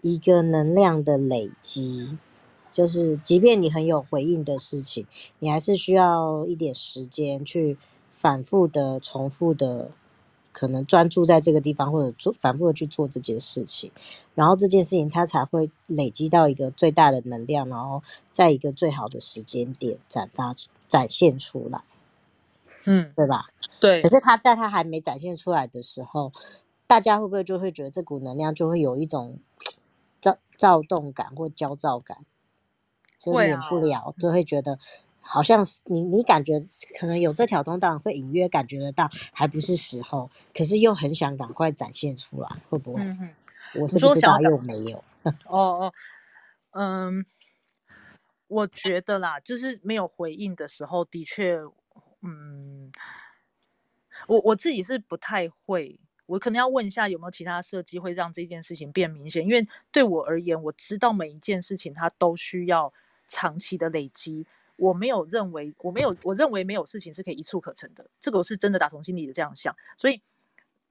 [0.00, 2.18] 一个能量的累积，
[2.76, 5.06] 就是即便你很有回应的事情，
[5.38, 7.78] 你还是需要一点时间去
[8.12, 9.90] 反复的、重复的。
[10.58, 13.92] 可能专注在这个地方，或者做反复的去做这件事情，
[14.34, 20.54] 然后这件事情它才会累积到一个最大的能量，然后在一个最好的时间点展发
[20.88, 21.84] 展现出来，
[22.86, 23.44] 嗯，对吧？
[23.80, 24.08] 对可。
[24.08, 26.32] 是他在他还没展现出来的时候，
[26.86, 29.38] 大家会不会就会觉得这股能量就会有一种
[30.18, 32.24] 躁躁动感或焦躁感，
[33.32, 34.78] 就会免不啊了，就会觉得
[35.20, 36.64] 好像是你你感觉
[36.98, 43.02] 可能有这条通道，会隐约感觉得到还不是时候，可是又很想赶快展现出来，会不会？
[43.74, 45.04] 我是说想要不知道，又没有。
[45.46, 45.92] 哦哦，
[46.70, 47.26] 嗯，
[48.46, 51.58] 我觉得啦，就是没有回应的时候，的确，
[52.22, 52.92] 嗯，
[54.28, 62.92] 我我自己是不太会，我可能要问一下有没有其他设计会让这件事情变明显，因为对我而言，我知道每一件事情它都需要
[63.26, 64.46] 长期的累积。
[64.76, 70.20] 我没有认为，我没有，我认为没有事情是可以一触可成的，这个我是真的打从心里的这样想，所以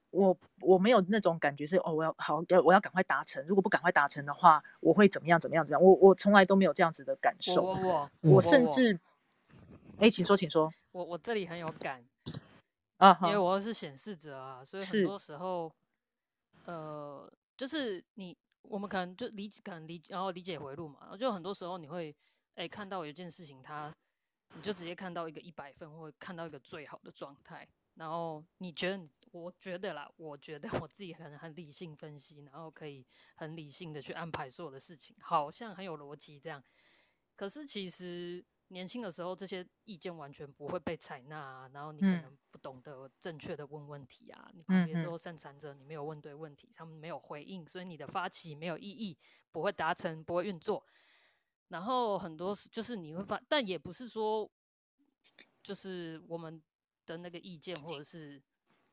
[0.09, 8.99] 我我没有那种感觉是哦，我要好要我要赶快达成，如果不赶快达成的话，我会怎么样怎么样怎么样，我我从来都没有这样子的感受，我我甚至，
[9.99, 12.03] 哎，请说，请说我我这里很有感，
[12.97, 15.71] 啊，因为好，我是显示者啊，所以很是多时候，
[16.65, 18.35] 呃，就是你
[18.69, 22.15] 我们可能就理解，可能理，然后理解回路嘛，然后就很多时候你会
[22.55, 23.95] 哎看到有一件事情它，
[24.53, 36.63] 你就直接看到一个一百分，或看到一个最好的状态，然后你觉得，我觉得啦，我觉得 我自己很很理性分析，然后可以很理性的去安排所有的事情，好像很有逻辑这样。
[37.35, 38.43] 可是其实
[38.75, 49.17] 年轻的时候，这些意见完全不会被采纳啊，然后你可嗯能不懂得正确的问问题啊，你旁边嗯都有生产者，你没有问对问题，他们没有回应，所以你的发起没有意义，
[49.49, 50.85] 不会达成，不会运作。
[51.69, 54.51] 然后很多时就是你会发，但也不是说，
[55.63, 56.61] 就是我们
[57.05, 58.41] 的那个意见或者是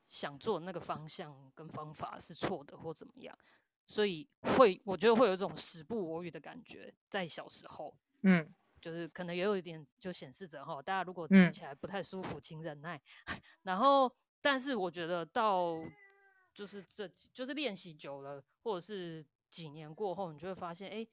[0.07, 3.37] 想做的那个方向跟方法是错的或怎么样，
[3.85, 7.93] 所以会我觉得会有一种时不我与的感觉，在小时候。
[8.21, 8.49] 嗯
[8.83, 11.53] 就是可能也有一点就显示着哈，大家如果听嗯。
[11.53, 13.01] 起来不太舒服，请忍耐。
[13.63, 15.73] 然后，但是我觉得到
[16.53, 21.07] 就是这就是练习久了，或者是几年过后，你就会发现，哎，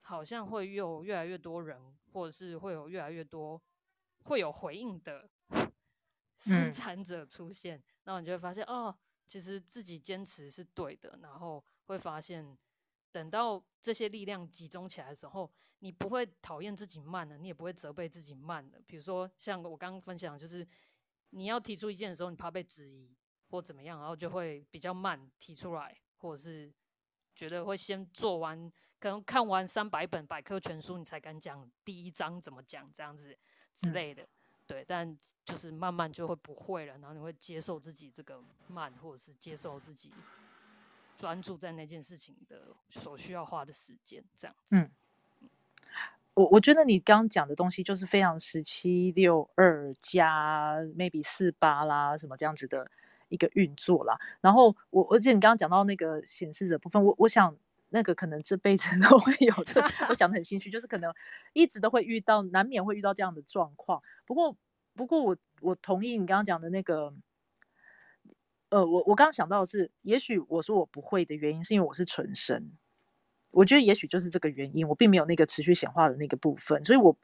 [0.00, 3.60] 好像会有越来越多人，或者是会有越来越多
[4.24, 5.28] 会有回应的
[6.38, 6.72] 生嗯。
[6.72, 12.56] 产者出现，然后你就会发现，哦，其实自己坚持是对的，然后会发现，
[13.12, 15.48] 等到这些力量集中起来的时候，
[15.80, 18.80] 你不会讨厌自己慢了，你也不会责备自己慢了。
[18.86, 20.66] 比如说，像我刚刚分享，就是
[21.30, 23.14] 你要提出意见的时候，你怕被质疑
[23.50, 26.72] 或怎么样，然后就会比较慢提出来，或者是
[27.36, 33.36] 觉得会先做完，可能看完三百本百科全书，你才敢讲第一章怎么讲这样子
[33.74, 34.26] 之嗯类的。
[34.64, 40.10] 对，但就是慢慢就会不会了，然后你会接受自己这个慢，或者是接受自己
[41.16, 44.76] 专注在那件事情的所需要花的时间，这样子。
[44.76, 44.90] 嗯
[46.34, 52.90] 我我觉得你刚刚讲的东西就是非常十七六二加 maybe 四八啦什么这样子的
[53.28, 54.18] 一个运作啦。
[54.40, 57.54] 然后我而且你刚刚讲到那个显示的部分，我我想
[57.90, 61.12] 那个可能这辈子 都会有的，我想的很心虚，就是可能
[61.52, 64.02] 一直都会遇到，难免会遇到这样的状况。
[64.24, 64.56] 不过
[64.94, 67.12] 不过我我同意你刚刚讲的那个。
[68.72, 72.72] 呃，我我刚刚想到的是，也许我说我不会的原因，是因为我是纯生，
[73.50, 77.14] 我觉得也许就是这个原因，我并没有那个持续显化的那个部分，所以我，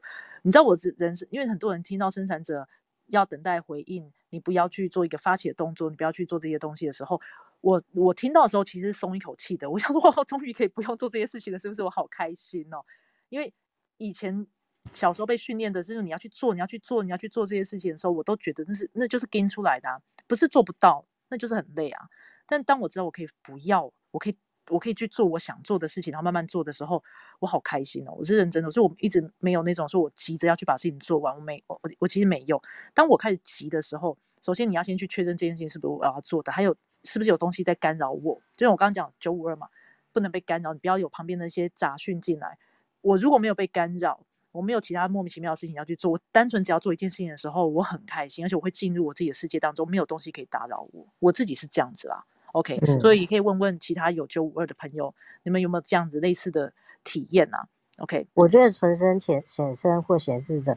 [0.43, 2.69] 你知道我是人是，因为很多人听到生产者
[3.07, 7.19] 要等待回应，你不要去做一个发起的动作，你不要去做这些东西的时候，
[7.61, 11.81] 我我听到的时候其实松一口气的，我想说哇，终于可以不用做这些事情了，是不是？
[11.81, 12.85] 我好开心哦，
[13.29, 13.51] 因为
[13.97, 14.45] 以前
[14.91, 22.09] 小时候被训练的是你要去做，你要去做，你要去做这些事情的时候，我都觉得那是那就是跟出来的、啊，不是做不到，那就是很累啊。
[22.45, 24.37] 但当我知道我可以不要，我可以
[24.69, 27.03] 我可以去做我想做的事情，然后慢慢做的时候，
[27.39, 28.13] 我好开心哦！
[28.17, 32.61] 我是认真的，所以我一直没有那种说我急着要去把事情做完，我没我我其实没有。
[32.93, 38.41] 当我开始急的时候，首先你要先去确认这件事情是不是我要做的，还有是不是有东西在干扰我。
[38.53, 39.69] 就像我刚刚讲九五二嘛，
[40.11, 42.57] 不能被干扰，你不要有旁边的一些杂讯进来。
[43.01, 51.05] 我如果没有被干扰，我没有其他莫名其妙的事情要去做，我单纯只要做一件事情的时候，我很开心，而且我会进入我自己的世界当中，没有东西可以打扰我。
[51.19, 52.25] 我自己是这样子啦。
[52.53, 57.67] OK，嗯所以也可以问问其他有九五二的朋友，你们有没有这样子类似的体验啊
[57.99, 60.75] ？OK，我觉得纯生显显生或显示者，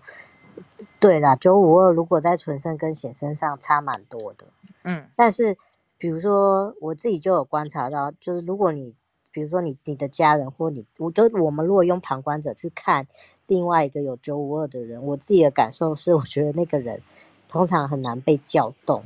[1.00, 4.48] 对啦，九五二如果在纯生跟显身上差蛮多的，
[4.84, 5.56] 嗯但是
[5.96, 8.94] 比如说我自己就有观察到，就是如果你
[9.32, 13.06] 比如说你你的家人或你，我就我们如果用旁观者去看
[13.52, 17.02] 另外一个有九五二的人，我自己的感受是，我觉得那个人
[17.48, 19.04] 通常很难被叫动，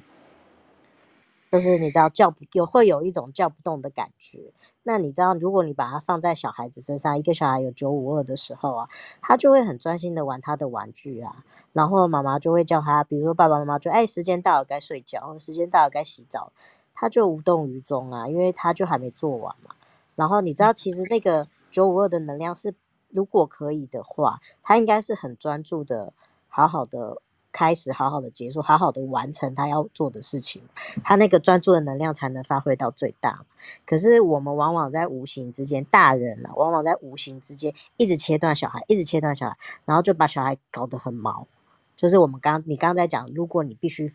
[1.50, 4.52] 就是你知道叫不有会有一种叫不动的感觉。
[4.84, 8.88] 那你知道，如果你把它放在小孩子身上，一个小孩有九五二的时候啊，
[9.20, 16.52] 他就会很专心的玩他的玩具啊，然后妈妈就会叫他，比如说爸爸妈妈就哎时间到了该睡觉，时间到了该洗澡，
[16.94, 19.74] 他就无动于衷啊，因为他就还没做完嘛。
[20.14, 22.72] 然后你知道，其实那个九五二的能量是，
[23.16, 26.12] 如果可以的话，他应该是很专注的，
[26.48, 30.60] 好好的开始，好好的结束，好好的完成他要做的事情，
[31.02, 33.46] 他那个专注的能量才能发挥到最大。
[33.86, 41.48] 可是我们往往在无形之间，大人啊，往往在无形之间一直切断小孩，一直切断小孩，然后就把小孩搞得很毛。
[41.96, 44.12] 就是我们刚你刚才讲，如果你必须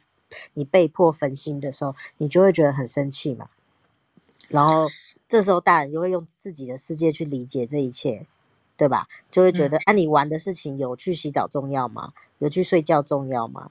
[0.54, 3.50] 你被迫分心的时候，你就会觉得很生气嘛。
[4.50, 4.88] 然后
[5.28, 8.28] 这时候大人就会用自己的世界去理解这一切，
[8.82, 9.08] 对吧？
[9.30, 12.13] 就会觉得，啊，你玩的事情有去洗澡重要吗？
[12.39, 13.70] 有去睡觉重要吗？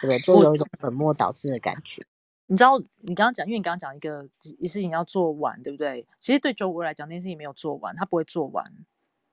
[0.00, 0.18] 不对？
[0.18, 2.04] 就我有一种本末倒置的感觉。
[2.48, 6.04] 你知道，你刚刚讲，因为你刚刚讲一个一事情要做完，对不对？
[6.18, 8.64] 其实对周五来讲，那件事情没有做完，他不会做完。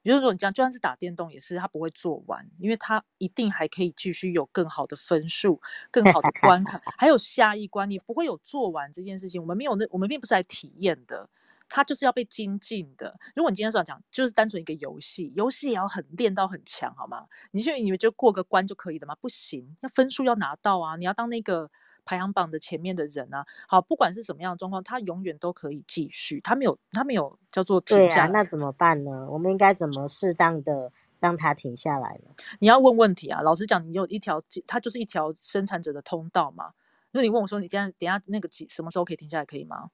[0.04, 9.42] 也就是说，你讲就算是打电动，也是他不会做完，因为他一定还可以继续有更好的分数、更好的 关卡，还有下一关，你不会有做完这件事情。
[9.42, 11.28] 我们没有那，我们并不是来体验的，
[11.70, 13.18] 它就是要被精进的。
[13.36, 17.28] 如果你今天是要讲，就是单纯一个游戏，游戏也要很练到很强，好吗？
[17.52, 19.16] 你就以为就过个关就可以的吗？
[19.22, 20.96] 不行，要分数要拿到啊！
[20.98, 21.70] 你要当那个
[22.06, 23.46] 排行榜的前面的人啊。
[23.68, 28.32] 好，不管是什么样的状况，他永远都可以继续，他没有，他没有叫做停下来。
[28.32, 29.30] 那怎么办呢？
[29.30, 32.34] 我们应该怎么适当的让它停下来呢？
[32.60, 33.42] 你要问问题啊！
[33.42, 36.74] 老实讲，你有一条，它就是一条生产者的通道嘛。
[37.12, 39.90] 如果你问我说，你这样等下那个几什么时候可以停下来，可以吗？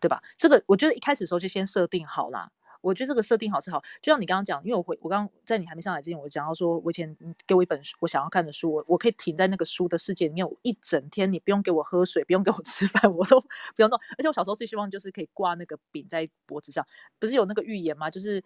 [0.00, 0.22] 对吧？
[0.36, 2.50] 这个我觉得一开始的时候就先设定好啦。
[2.82, 7.14] 我觉得这个设定好是好，就像你刚刚讲，因为我回我刚在你还没上来之前，我讲到说，我以前
[7.46, 14.00] 给我一本，我想要看的书，我我可以停在那个书的世界里面，我一整天，你不用给我喝水，不用给我 吃饭，我都不用弄。
[14.16, 16.86] 而且我小时候最希望就是可以挂那个饼在脖子上，
[17.18, 18.08] 不是有那个预言吗？
[18.10, 18.42] 就是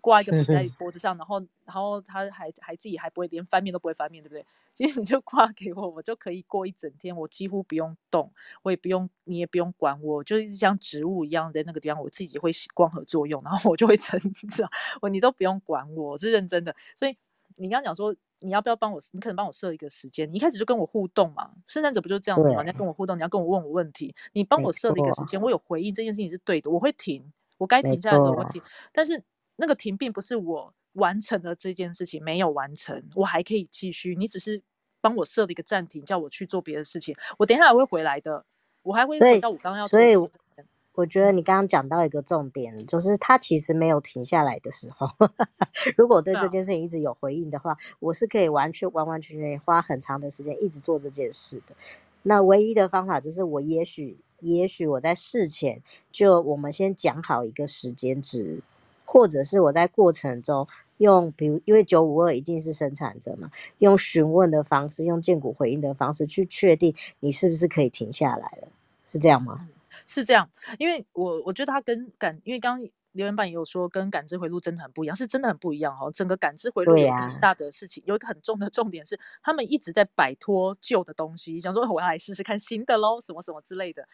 [0.00, 4.44] 挂一个 饼在脖子上，然后然后他还还自己还不会连翻面都不会翻面，对不对？
[4.74, 14.18] 其实你就挂给我，我就可以过一整天，我几乎不用动，我也不用，你也不用管我，就是像植物一样在那个地方，我自己会起光合作用，然后我就会成
[14.48, 14.68] 长，
[15.00, 16.74] 我你都不用管我，我是认真的。
[16.96, 17.16] 所以
[17.56, 22.62] 你刚刚讲说你要不要帮我，你可能帮我设一个时间，你一开始就跟我互动嘛，生产者不就这样子嘛？
[22.62, 28.60] 你要跟我互动，你要跟我问我问题，你帮我设了一个时间，我有回应这件事情是对的，我会停，我该停下来的时候我会停，
[28.92, 29.22] 但是
[29.56, 34.14] 那个停并不是我完成了这件事情，没有完成，我还可以继续。
[34.14, 34.62] 你只是
[35.00, 37.16] 帮我设了一个暂停，叫我去做别的事情。
[37.38, 38.44] 我等一下还会回来的，
[38.82, 40.68] 我还会回到我刚刚要做所以的事情上面。
[40.94, 45.08] 我觉得你刚刚讲到一个重点，就是他其实没有停下来的时候。
[45.98, 51.74] 如果对这件事情一直有回应的话，我是可以完全完完全全花很长的时间一直做这件事的。
[52.22, 58.62] 那唯一的方法就是，我也许也许我在事前就我们先讲好一个时间值，
[59.04, 68.68] 或者是我在过程中用，比如因为九五二一定是生产者嘛，用询问的方式，用建股回应的方式去确定你是不是可以停下来了，
[69.06, 69.68] 是这样吗？
[70.06, 76.10] 是这样，因为我我觉得它跟感，因为刚刚留言板也有说跟感知回路真的很不一样，是真的很不一样哦。
[76.12, 84.08] 整个感知回路有对一个很大的事情，有一个很重的重点是，他们一直在摆脱旧的东西，想说我要来试试看新的喽，什么什么之类的。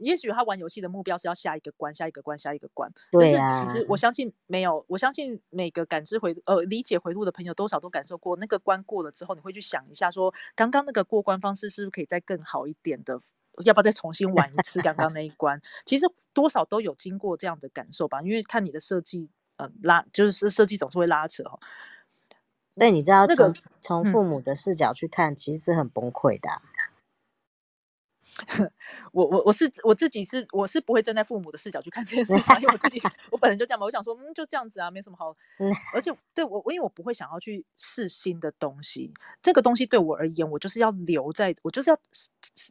[0.00, 2.92] 也许他玩游戏的目标是要下一个关，下一个关，下一个关。
[3.12, 13.20] 但是其实我相信没有，我相信每个感知回呃理解回路的朋友，多少都感受过那个关过了之后，你会去想一下说，刚刚那个过关方式是不是可以再更好一点的？
[13.64, 15.60] 要不要再重新玩一次刚刚那一关？
[15.84, 21.60] 其实多少都有经过这样的感受吧，因为看你的设计，呃，拉就是设计总是会拉扯哦。
[22.74, 23.52] 那你知道这个
[23.82, 26.62] 从父母的视角去看，其实是很崩溃的啊、
[29.12, 39.12] 我我我是我自己是我是不会站在父母的视角去看这件事情啊，因为我自己 我本人就这样嘛，我想说嗯就这样子啊，没什么好嗯，而且对我我因为我不会想要去试新的东西，
[39.42, 41.98] 这个东西对我而言，我就是要留在我就是要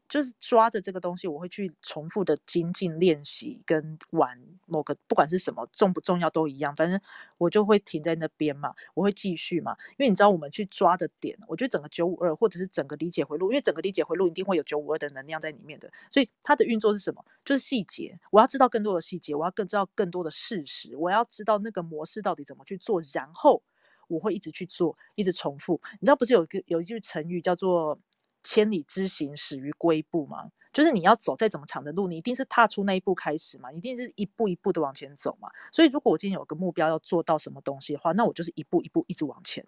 [0.07, 6.99] 就是抓着这个东西，我会去重复的精进练习跟玩某个不管是什么重不重要都一样，反正
[7.37, 15.91] 我就会停在那边嘛，我会继续嘛，因为你知道我们去抓的点，我觉得整个九五二或者是整个理解回路，因为整个理解回路一定会有九五二的能量在里里面的。
[16.09, 17.23] 所以它的运作是什么？
[17.45, 23.61] 就是细节，我要知道更多的细节，我要更知道更多的事实，我要知道那个模式到底怎么去做，然后
[24.07, 25.79] 我会一直去做，一直重复。
[25.99, 27.99] 你知道不是有一个有一句成语叫做
[28.41, 30.51] “千里之行，始于归步”吗？
[30.71, 35.49] 就是你要走再怎么长的路，你一定是踏出那一步开始嘛，一定是一步一步的往前走嘛。
[35.71, 39.65] 所以如果我今天有个目标要做到什么东西的话，那我就是一步一步一直往前。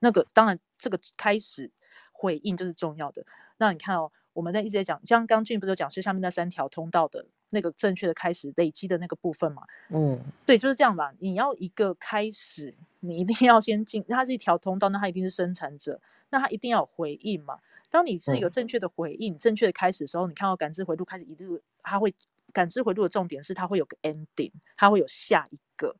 [0.00, 1.70] 那个当然，这个开始
[2.12, 3.24] 回应就是重要的。
[3.56, 9.62] 那你看哦，我们在一直在讲，像刚俊不是有讲是下面那三条通道的那个正确的开始累积的那个部分嘛？
[9.88, 11.14] 嗯，对，就是这样吧。
[11.18, 17.60] 你要一个开始，你一定要先进，它是一条通道，那它一定是生产者，那它一定要有回应嘛。
[17.88, 22.14] 当你是一个正确的回应、正确的开始的时候，你看到感知回路开始一路，它会
[22.52, 25.96] 感知回路的重点是它会有个 ending，它会有下一个，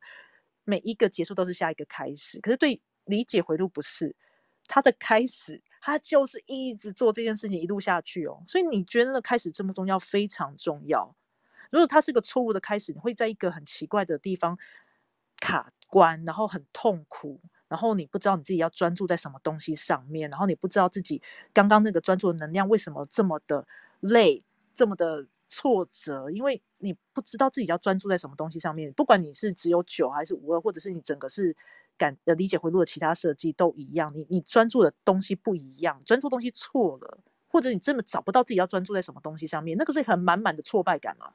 [0.63, 2.39] 每一个结束都是下一个开始。
[2.39, 4.15] 可是对理解回路不是，
[4.67, 8.43] 它的开始，他就是一直做这件事情一路下去哦。
[8.45, 11.15] 所以你觉得开始这么重要，非常重要。
[11.71, 14.57] 如果它是个错误的开始，你会在一个很奇怪的地方
[15.39, 17.39] 卡关，然后很痛苦。
[17.69, 21.21] 然后你不知道你自己要专注在什么东西上面，然后你不知道自己
[21.53, 23.65] 刚刚那个专注的能量为什么这么的
[24.01, 28.91] 累，这么的挫折，因为你不知道自己要专注在什么东西上面。
[28.91, 31.55] 不管你是只有九还是五二，或者是你整个是
[31.97, 41.33] 感呃理解回路的其他设计都一样，你你专注的东西不一样，专注东西错了，或者你真的找不到自己要专注在什么东西上面，那个是很满满的挫败感啊，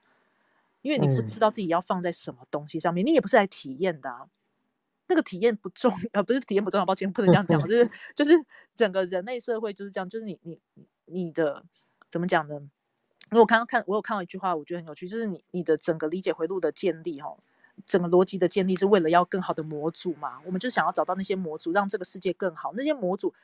[0.82, 4.10] 因为你不知道自己要放在什么东西上面，你也不是来体验的。
[4.10, 4.28] 啊。
[5.08, 8.30] 这个体验不重，呃，不是体验不重要，抱歉，不能这样讲，就是 就是
[8.74, 10.58] 整个人类社会就是这样，就是你你
[11.04, 11.66] 你的
[12.08, 12.54] 怎么讲呢？
[13.30, 17.36] 因为我刚刚看，我有看到一句话，我觉得很有趣，就是你你的整个理解回路的建立，哈，
[17.86, 23.34] 整个逻辑的建立是为了要更好的模组嘛，我们就想要找到那些模组，让这个世界更好，那些模组。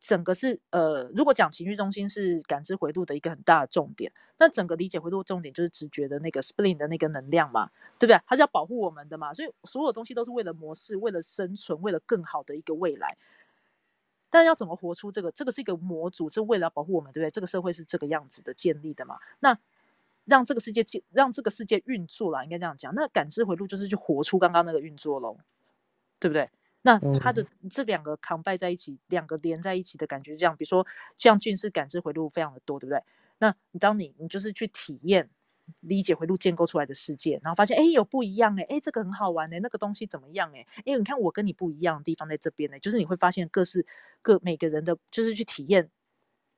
[0.00, 7.68] 整个是呃，如果讲情绪中心是感知回路的一个很大的重点，那整个理解回路重点就是直觉的那个 spleen 的那个能量嘛，
[7.98, 8.18] 对不对？
[8.26, 13.18] 它是要保护我们的嘛，所以所有东西都是为了模式，为了生存，为了更好的一个未来。
[14.30, 15.30] 但要怎么活出这个？
[15.32, 17.30] 这个是一个模组，是为了保护我们，对不对？
[17.30, 19.18] 这个社会是这个样子的建立的嘛？
[19.40, 19.58] 那
[20.30, 22.94] 让这个世界进，让这个世界运作了，应该这样讲。
[22.94, 25.36] 那感知回路就是去活出刚刚那个运作喽，
[26.20, 26.48] 对不对？
[26.82, 30.86] 那它的这两个扛拜在一起，两个连在一起的感觉，这样，比如说
[31.18, 33.02] 像俊是感知回路非常的多，对不对？
[33.38, 35.28] 那你当你你就是去体验
[35.80, 40.66] 理解回路建构出来的世界，然后发现哎有不一样哎，哎这个很好玩哎，那个东西怎么样哎？
[40.86, 43.86] 哎你看我跟你不一样的地方在这边呢，就是你会发现各式
[44.22, 45.90] 各每个人的就是去体验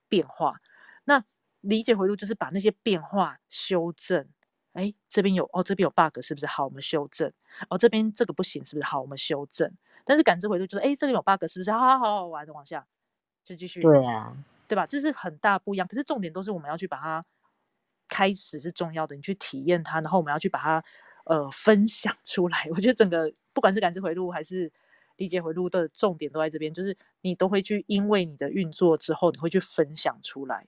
[0.09, 0.61] 变化。
[1.05, 1.25] 那
[1.63, 4.29] 理解回路就是把那些变化修正。
[4.75, 6.47] 哎，这边有哦，这边有 bug 是不是？
[6.47, 7.33] 好，我们修正。
[7.69, 8.87] 哦，这边这个不行是不是？
[8.87, 9.75] 好，我们修正。
[10.05, 11.71] 但是感知回路就是，哎，这里有 bug 是不是？
[11.73, 12.87] 好好好好玩的往下，
[13.45, 13.81] 就继续。
[13.81, 14.37] 对啊，
[14.67, 14.87] 对吧？
[14.87, 15.87] 这是很大不一样。
[15.87, 17.23] 可是重点都是我们要去把它
[18.09, 20.83] 开始是重要的，你去体验它，然后我们要去把它
[21.25, 22.67] 呃分享出来。
[22.71, 24.73] 我觉得整个不管是感知回路还是
[25.17, 30.67] 理解回路的重点都在这边，就是你都会去因为你的运作之后，你会去分享出来。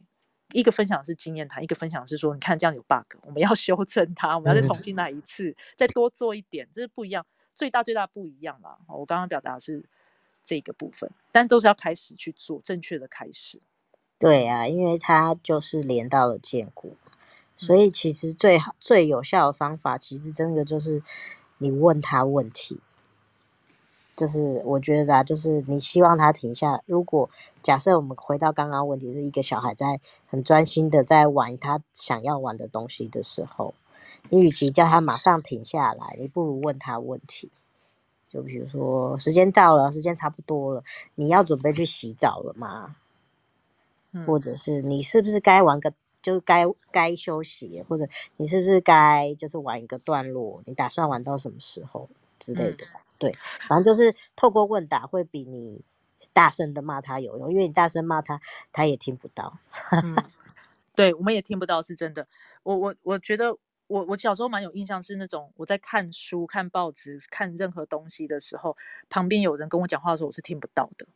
[0.53, 8.79] 一个分享是经验谈，一个分享是说，你看这样有 bug，我们要 修正它，我们要再重新来一次，再多做一点，这是不一样，最大最大不一样啦。
[8.89, 9.85] 我刚刚表达的是
[10.43, 13.61] 这个部分，但都是要开始去做正确的开始。
[14.19, 16.97] 对啊，因为它就是连到了建股，
[17.57, 21.03] 所以其实最好最有效的方法，其实真的就是
[21.59, 22.81] 你问他问题。
[24.17, 26.83] 就是我觉得啊，就是你希望他停下。
[26.87, 27.31] 如果
[27.63, 33.75] 假设我们回到刚刚问题，是一个小孩在很专心的在玩他想要玩的东西的时候，
[34.31, 37.51] 你与其叫他马上停下来，你不如问他问题。
[38.31, 40.83] 就比如说，时间到了，时间差不多了，
[41.15, 42.97] 你要准备去洗澡了吗？
[44.27, 45.93] 或者是你是不是该玩个，
[46.23, 50.63] 就该该休息，或者你是不是该就是玩一个段落？
[50.67, 52.09] 你打算玩到什么时候
[52.39, 52.87] 之类的？
[53.19, 53.33] 对，
[53.69, 55.85] 反正就是透过问答会比你
[56.33, 58.41] 大声的骂他有用，因为你大声骂他，
[58.73, 59.59] 他也听不到。
[59.91, 60.17] 嗯，
[60.95, 62.27] 对，我们也听不到，是真的。
[62.63, 63.57] 我我我觉得，
[63.87, 68.77] 我我小时候蛮有印象，是那种我在看书、看报纸、看任何东西的时候，
[69.09, 71.07] 旁边有人跟我讲话的时候，我是听不到的。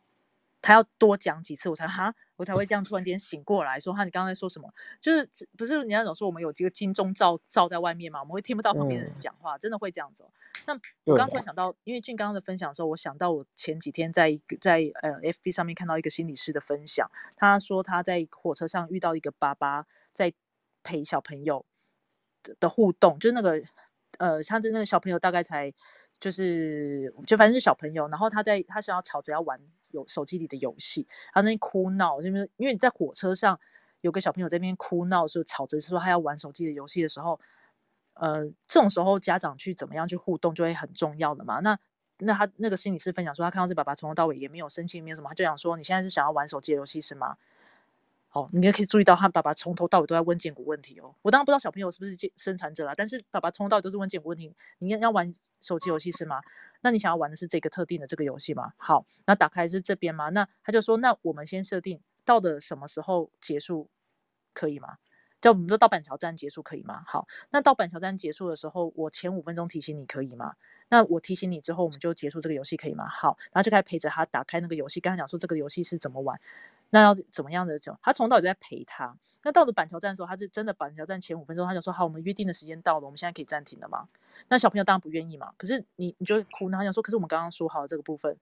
[0.61, 4.73] 他要多讲几次，我才哈，我才会这样突然间醒过来，说哈，你刚刚在说什么？
[4.99, 10.25] 就是不是人家总说我们有这个金钟罩罩在外面嘛，我们会听不到旁边的人讲话，真的会这样子。
[10.67, 10.73] 那
[11.05, 20.33] 我刚突然想到，因为俊刚刚的分享的时候，我想到我前几天在一个在呃 FB 上面看到一个心理师的分享，他说他在火车上遇到一个爸爸在
[20.83, 21.65] 陪小朋友
[22.59, 23.61] 的互动，就是那个
[24.17, 25.73] 呃，他的那个小朋友大概才。
[26.19, 29.57] 就是就反正是小朋友，然后他在他想要吵着要玩
[29.91, 33.59] 有手机里的游戏，他那哭闹，就是因为你在火车上
[34.01, 37.39] 有个小朋友在那边哭闹，说吵着说他要玩手机的游戏的时候，
[38.13, 41.59] 呃，这种时候家长去怎么样去互动就会很重要的嘛。
[41.59, 41.77] 那
[42.17, 47.37] 那他那个心理师分享说，他看到这爸爸从头到尾也没有生气，没有什么，他就想说，你现在是想要玩手机的游戏是吗？
[48.31, 51.15] 哦，你也可以注意到他爸爸从头到尾都在问建骨问题哦。
[51.23, 54.53] 我当然不知道小朋友是不是健生产者啦，但是爸爸从头到尾都是问建骨问题。
[54.77, 56.41] 你要要玩手机游戏是吗？
[56.81, 58.73] 那你想要玩的是这个特定的这个游戏吗？
[58.77, 60.29] 好，那打开是这边吗？
[60.29, 63.89] 那他就说，那我们先设定到的什么时候结束，
[64.53, 64.97] 可以吗？
[65.41, 67.03] 就我们说到板桥站结束可以吗？
[67.07, 70.55] 好，那到板桥站结束的时候，我前五分钟提醒你可以吗？
[70.89, 73.07] 那我提醒你之后，我们就结束这个游戏可以吗？
[73.07, 76.41] 好，然后就开始陪着他打开那个游戏，跟他讲说这个游戏是怎么玩。
[76.91, 77.99] 那要怎么样的讲？
[78.01, 79.15] 他从到尾都在陪他。
[79.43, 84.09] 那到了板桥站的时候，他是真的板桥站前五分钟，他就说：“好，我们约定的时间到了，我们现在可以暂停了吗？”
[84.49, 85.53] 那小朋友当然不愿意嘛。
[85.57, 88.35] 可是你你就会哭，他想说：“可是我们刚刚说好这个部分，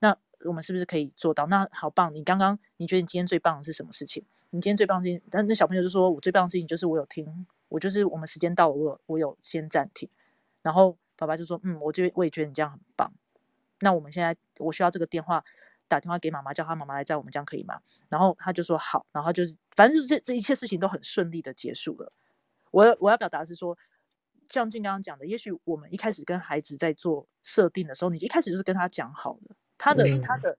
[0.00, 2.12] 那我们是不是可以做到？”那好棒！
[2.12, 4.24] 你刚刚你觉得你今天最棒的是什么事情？
[4.50, 10.08] 你今天最棒的事情，但那小朋友就说：“我最棒的事情就是我有听，我就是我们时间到了，我有我有先暂停。”
[10.62, 13.12] 然后爸爸就说：“嗯，我就我也觉得你这样很棒。
[13.80, 15.44] 那我们现在我需要这个电话。”
[15.94, 17.80] 打电话给妈妈，叫他妈妈来载我们，这样可以吗？
[18.08, 22.12] 然后他就说好，然后就是反正这这一切事情都很顺利的结束了。
[22.72, 23.78] 我要我要表达是说，
[24.48, 30.58] 像俊刚刚讲的，也许我们一开始跟孩子在做设定的时候，你一开始就是跟他讲好的，他的他的，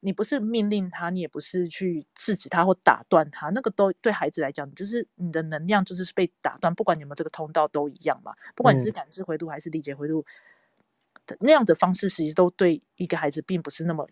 [0.00, 10.26] 你不是命令他，你也不是去制止他或打断他，那个都对孩子来讲，就是你的能量就是被打断，不管你们这个通道都一样嘛，不管你是感知回路还是理解回路，
[11.38, 14.08] 那样的方式其实都对一个孩子并不是那么。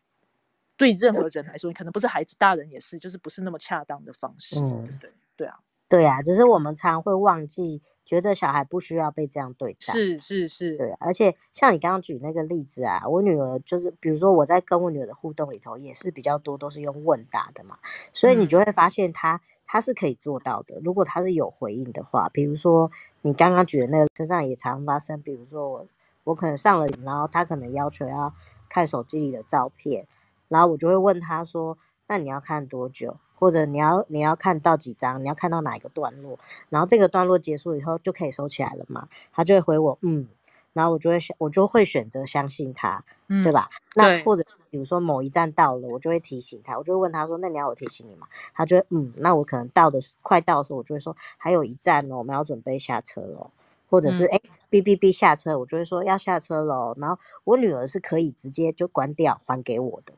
[0.81, 5.13] 对任何人来说，你可能不是孩子，大人也是，就是不是那么恰当的方式，对不对？
[5.37, 5.59] 对啊，
[5.91, 9.93] 对啊，只是我们常会忘记，觉得小孩不需要被这样对待。
[9.93, 10.93] 是是是，对。
[10.93, 17.79] 而且像你刚刚举那个例子啊，我女儿就是，比如说我在跟我女儿的互动里头，也是比较多都是用问答的嘛，
[18.15, 20.81] 所以你就会发现她她是可以做到的。
[20.83, 25.87] 如果她是有回应的话，比如说你刚刚举的那个身上也常发生，比如说我
[26.25, 28.33] 我可能上了，然后她可能要求要
[28.69, 30.07] 看手机里的照片。
[30.51, 33.17] 然后我就会问他说：“那你要看多久？
[33.37, 35.25] 或者你要你要看到几张？
[35.25, 36.39] 你要看到哪一个段落？
[36.69, 40.29] 然后这个段落结束以后就可以收起来了嘛？”他就会回我：“嗯。”
[40.73, 43.03] 然后我就会选，我就会选择相信他，
[43.43, 43.71] 对吧？
[43.97, 53.51] 那或者比如说某一站到了，我就会提醒他，我就会问他说：“那你要我提醒你吗？”他就会嗯，那我可能到的快到的时候，我就会说：“还有一站哦，我们要准备下车喽。”
[53.91, 54.39] 或者是哎
[54.71, 56.95] 哔哔哔下车，我就会说要下车喽。
[56.99, 60.15] 然后我女儿是可以直接就关掉还给我的。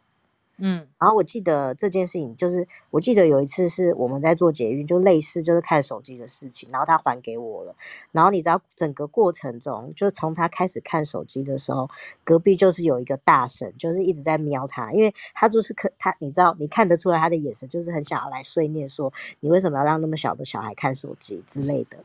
[0.58, 7.74] 嗯，然后我记得这件事情，就是我记得有一次是我们在做捷运，就类似就是看手机的事情，然后他还给我了。
[8.12, 11.88] 然后你知道整个过程中，就从他开始看手机的时候，
[12.22, 21.98] 隔壁就是有一个大婶，就是一直在瞄他，因为他就是可他，你知道你看得出来他的眼神就是很想要来碎念说，你为什么要让那么小的小孩看手机之类的。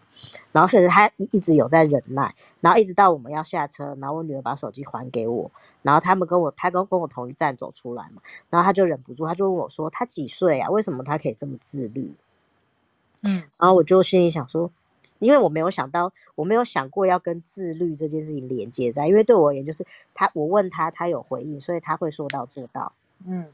[0.51, 5.51] 然后可是他一直有在忍耐，然后一直到我们要下车，然后我女儿把手机还给我，
[5.87, 10.69] 然后他们跟我他跟跟我同一站走出来嘛，然后他就忍不住，他就问我说：“他几岁啊？
[10.69, 12.13] 为什么他可以这么自律？”
[13.23, 14.69] 嗯，然后我就心里想说，
[15.19, 22.91] 因为我没有想到，我没有想过要跟自律这件事情连接在，因为对我而言就是他，我问他，他有回应，所以他会说到做到。
[23.25, 23.47] 嗯，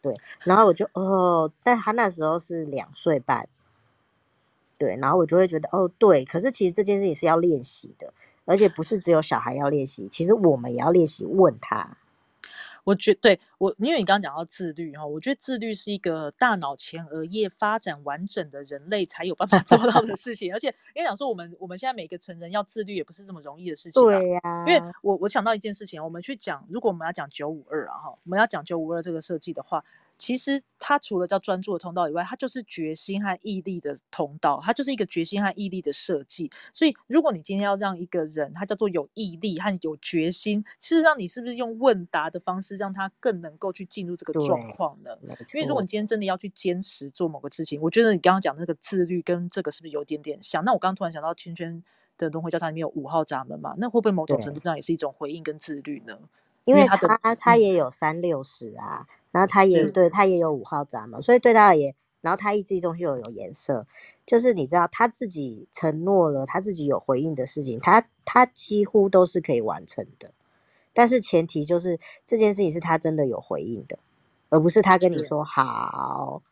[0.00, 0.14] 对，
[0.44, 3.48] 然后我就哦，但他那时候是两岁半。
[4.78, 8.14] 对，然后我就会觉得哦，对，可是其实这件事情是要练习的，
[8.50, 11.96] 而且不是只有小孩要练习，其实我们也要练习问他。
[12.82, 24.02] 我觉对我，因为你刚刚讲到自律哈，我觉得自律是一个大脑前额叶发展完整的人类才有办法做到的事情，而且你讲说我们我们现在每个成人要自律也不是这么容易的事情。
[24.02, 29.84] 对呀，因为我我想到一件事情，我们去讲，如果我们要讲九五二啊哈，我们要讲九五二这个设计的话。
[30.20, 36.50] 其实它除了叫专注的通道以外，它就是决心和毅力的通道，它就是一个决心和毅力的设计。
[36.74, 45.10] 所以，如果你今天要让一个人他叫做有毅力和有决心，事实上你是不是用问答的方式让他更能够去进入这个状况呢？
[45.54, 50.62] 因为如果你今天真的要去坚持做某个事情，我觉得你刚刚讲那个自律跟这个是不是有点点像？
[50.64, 51.82] 那我刚刚突然想到圈圈
[52.18, 53.74] 的轮回教堂里面有五号闸门嘛？
[53.78, 56.18] 那会不会某种程度上也是一种回应跟自律呢？
[56.64, 63.86] 因为他他也有三六十啊，然后他也对他也有五号闸门，所以对他而言，然后他意志力中心又有颜色，
[64.26, 70.32] 就是你知道他自己承诺了他自己有回应的事情，他他几乎都是可以完成的，
[70.92, 73.98] 但是前提就是这件事情是他真的有回应的，
[74.48, 76.42] 而不是他跟你说好，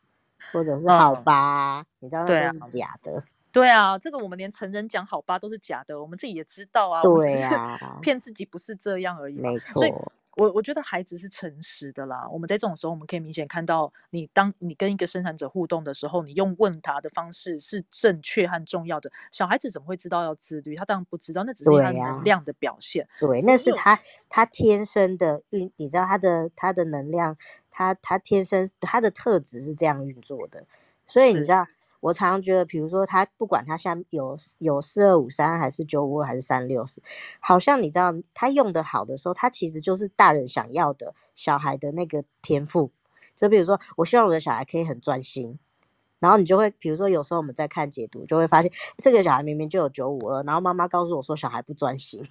[0.52, 3.24] 或者是好吧，你知道那都是假的。
[3.50, 7.02] 对啊，这个我们连成人讲好吧都是假的，我们自己也知道啊。
[7.02, 9.34] 对啊，骗自己不是这样而已。
[9.36, 9.82] 没错。
[9.82, 9.92] 所以
[10.38, 12.28] 我我觉得孩子是诚实的啦。
[12.30, 19.10] 我们在这种时候，我们可以明显看到，你当你跟一个生产者互动的时候，你用问答的方式是正确和重要的。
[19.32, 20.76] 小孩子怎么会知道要自律？
[20.76, 23.08] 他当然不知道，那只是他能量的表现。
[23.18, 27.36] 对，那是他他天生的运，你知道他的他的能量，
[27.68, 30.64] 他他天生他的特质是这样运作的，
[31.04, 31.66] 所以你知道，
[32.00, 37.02] 我常常觉得，比如说他不管他下有有四二五三还是九五二还是三六四，
[37.40, 42.90] 好像你知道他用的好的时候，他其实就是大人想要的小孩的那个天赋。
[43.34, 45.58] 就比如说，我希望我的小孩可以很专心，
[46.18, 52.28] 然后你就会，比如说有时候我们在看解读，就会发现这个小孩明明就有九五二，然后妈妈告诉我说小孩不专心。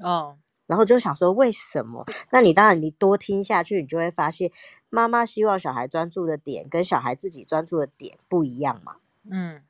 [0.00, 0.36] 哦，
[0.66, 2.04] 然后就想说为什么？
[2.30, 4.50] 那你当然你多听下去，你就会发现
[4.94, 8.94] 妈妈希望小孩专注的点跟小孩自己专注的点不一样嘛。
[9.28, 9.60] 嗯，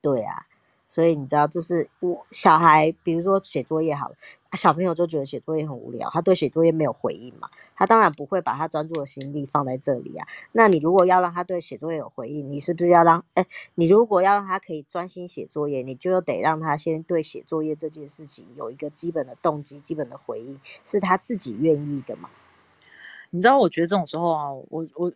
[0.00, 0.46] 对啊，
[0.86, 4.16] 所以你知道，就是我小孩，比如说写作业好了，
[4.48, 10.26] 啊小朋友就觉得写作业很无聊，他对写作业没有回应嘛，他当然不会把他专注的心力放在这里啊。
[10.52, 22.30] 那你如果要让他对写作业有回应，你是不是要让哎，你如果要让他可以专心写作业，你就得让他先对写作业这件事情有一个基本的动机、基本的回应，是他自己愿意的嘛？
[23.30, 25.12] 你知道，我觉得这种时候啊，我我，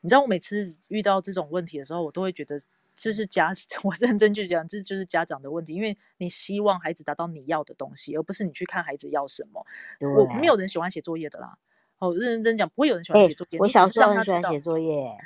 [0.00, 2.60] 你知道，我每次遇到这种问题的时候，我都会觉得
[2.94, 3.52] 这是家，
[3.84, 9.66] 我认真去讲，这就是家长的问题，因为你希望孩子达到你要的东西，而不是你去看孩子要什么。
[10.00, 11.58] 我没有人喜欢写作业的啦，
[11.98, 13.58] 哦，认认真讲，不会有人喜欢哎写作业。
[13.58, 15.16] 我小时候很喜欢写作业，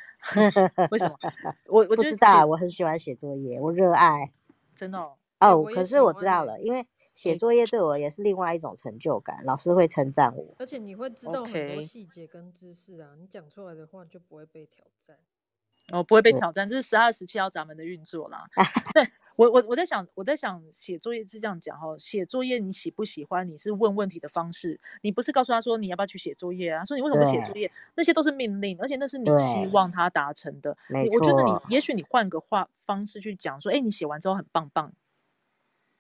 [0.91, 1.17] 为什么？
[1.69, 4.33] 我我不觉得知道，我很喜欢写作业，我热爱。
[4.75, 4.99] 真的
[5.41, 6.87] 哦、可是我知道了，因为
[7.21, 10.55] 写哎作业对我也是另外一种成就感，老师会称赞我。
[10.59, 15.19] 而且你会知道很多 OK 细节跟知识啊，你讲出来的话就不会被挑战。
[15.93, 18.49] 哦，不会被对挑战，这是十二、十七号闸门的运作啦。
[18.95, 23.51] 对 我，我我在想，我在想写作业是这样讲哈，写作业你喜不喜欢？
[23.51, 26.87] 你是问问题的方式，你不是告诉他说你要不要去写作业啊？
[26.87, 27.71] 说你为什么不写作业？
[27.97, 30.79] 那些都是命令，而且那是你希对望他达成的。
[30.89, 34.95] 没你我觉得你也许你换个话方式去讲，说，哎，你写完之后很棒棒。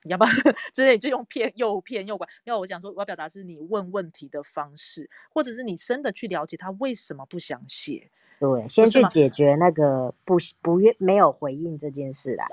[0.03, 0.31] 你要不要
[0.73, 2.27] 之类，就用骗诱骗诱拐？
[2.45, 8.11] 要我讲说，我要表达是你问问题的方式，或者是你真的去了解他为什么不想写。
[8.39, 12.47] 对，先去解决那个不不愿没有回应这件事啦。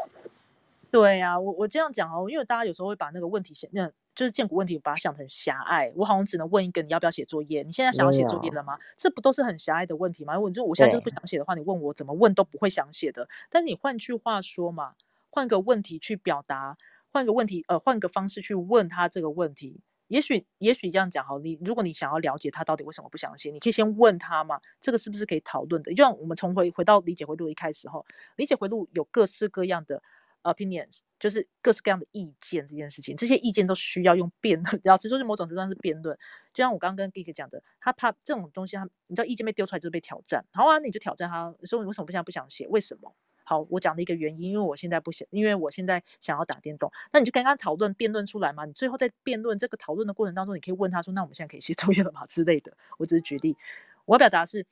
[0.89, 5.91] 对呀、我我这样讲哦，因为大家有时候会把那个问题想，那就是建股问题，把它想得很狭隘。
[5.95, 7.61] 我好像只能问一个，你要不要写作业？
[7.63, 8.79] 你现在想要写作业了吗？
[8.95, 10.33] 这不都是很狭隘的问题吗？
[10.35, 13.29] 如果你就我现在就是不想写的话，你问我怎么问都不会想写的。
[13.49, 14.95] 但是你换句话说嘛，
[15.29, 16.77] 换个问题去表达，
[17.17, 19.81] 换个问题，呃，换个方式去问他这个问题。
[20.07, 25.91] 也许，也许这样讲好，你如果你想要了解他到底为什么不想写，你可以先问他嘛，这个是不是可以讨论的？
[25.95, 28.05] 就像我们重回回到理解回路一开始后，
[28.35, 30.03] 理解回路有各式各样的
[30.43, 36.15] opinions，就是各式各样的意见这件事情，这些意见都需要用辩论， 老实说是某种程度上是辩论。
[36.53, 42.67] 就像我刚刚跟 Geek 讲的，他怕这种东西他，你知道意见被丢出来就是被挑战，好啊，你就挑战他，说你为什么不现在不想写？
[42.67, 43.15] 为什么？
[43.49, 48.65] 好，我讲的一个原因，因为我现在不想，因为我现在想要打电动，那你就跟他讨论辩论出来嘛。
[48.65, 52.75] 你最后在辩论这个讨论的过程当中，你可以问他说：“那我们现在可以写 作业了吗？”之类的。
[52.97, 53.55] 我只是举例，
[54.03, 54.65] 我要表达是，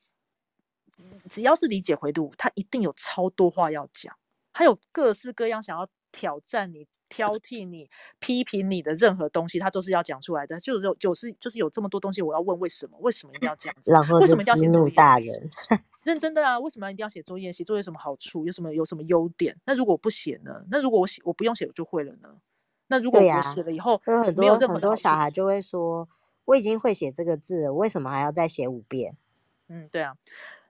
[1.30, 4.14] 只要是理解回度，他一定有超多话要讲，
[4.52, 7.88] 他有各式各样想要挑战你、挑剔你、
[8.18, 10.58] 批评你的任何东西，他都是要讲出来的。
[10.60, 12.96] 就是有就是就是有这么多东西，我要问为什么？
[13.00, 13.90] 为什么一定要这样子？
[13.92, 14.88] 然后为什么一定要激怒？
[14.90, 15.50] 大人。
[16.04, 17.52] 认真的啊，为什么一定要写作业？
[17.52, 18.46] 写作业有什么好处？
[18.46, 19.56] 有什么有什么优点？
[19.64, 20.64] 那如果我不写呢？
[20.70, 22.28] 那如果我写我不用写我就会了呢？
[22.88, 26.08] 那如果我写了以后有很多很多小孩就会说，
[26.44, 29.16] 我已经会写这个字了，为什么还要再写五遍？
[29.68, 30.14] 嗯，对啊。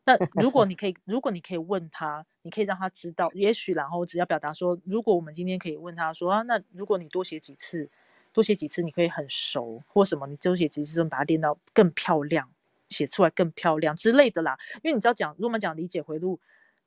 [0.07, 7.91] 那 如果你可以，如果你可以问他，你可以让他知道，也许然后只要表达说，如果我们今天可以问他说啊，那如果你多写几次，
[8.33, 12.49] 多写几次，你可以很熟或什么，你多写几次，把它练到更漂亮，
[12.89, 14.57] 写出来更漂亮之类的啦。
[14.77, 16.39] 因为你知道讲，如果我们讲理解回路，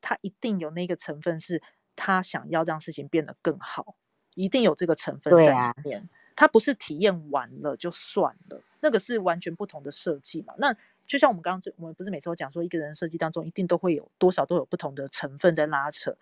[0.02, 1.62] 它一定有那个成分是
[1.98, 3.96] 他想要让事情变得更好，
[4.36, 6.08] 一定有这个成分在里面。
[6.38, 10.54] 它不是体验完了就算了，那个是完全不同的设计嘛。
[10.58, 10.74] 那
[11.10, 16.16] 就像我们刚刚，我们不是每次都讲说，一个人设计当中一定都会有多少都有不同的成分在拉扯。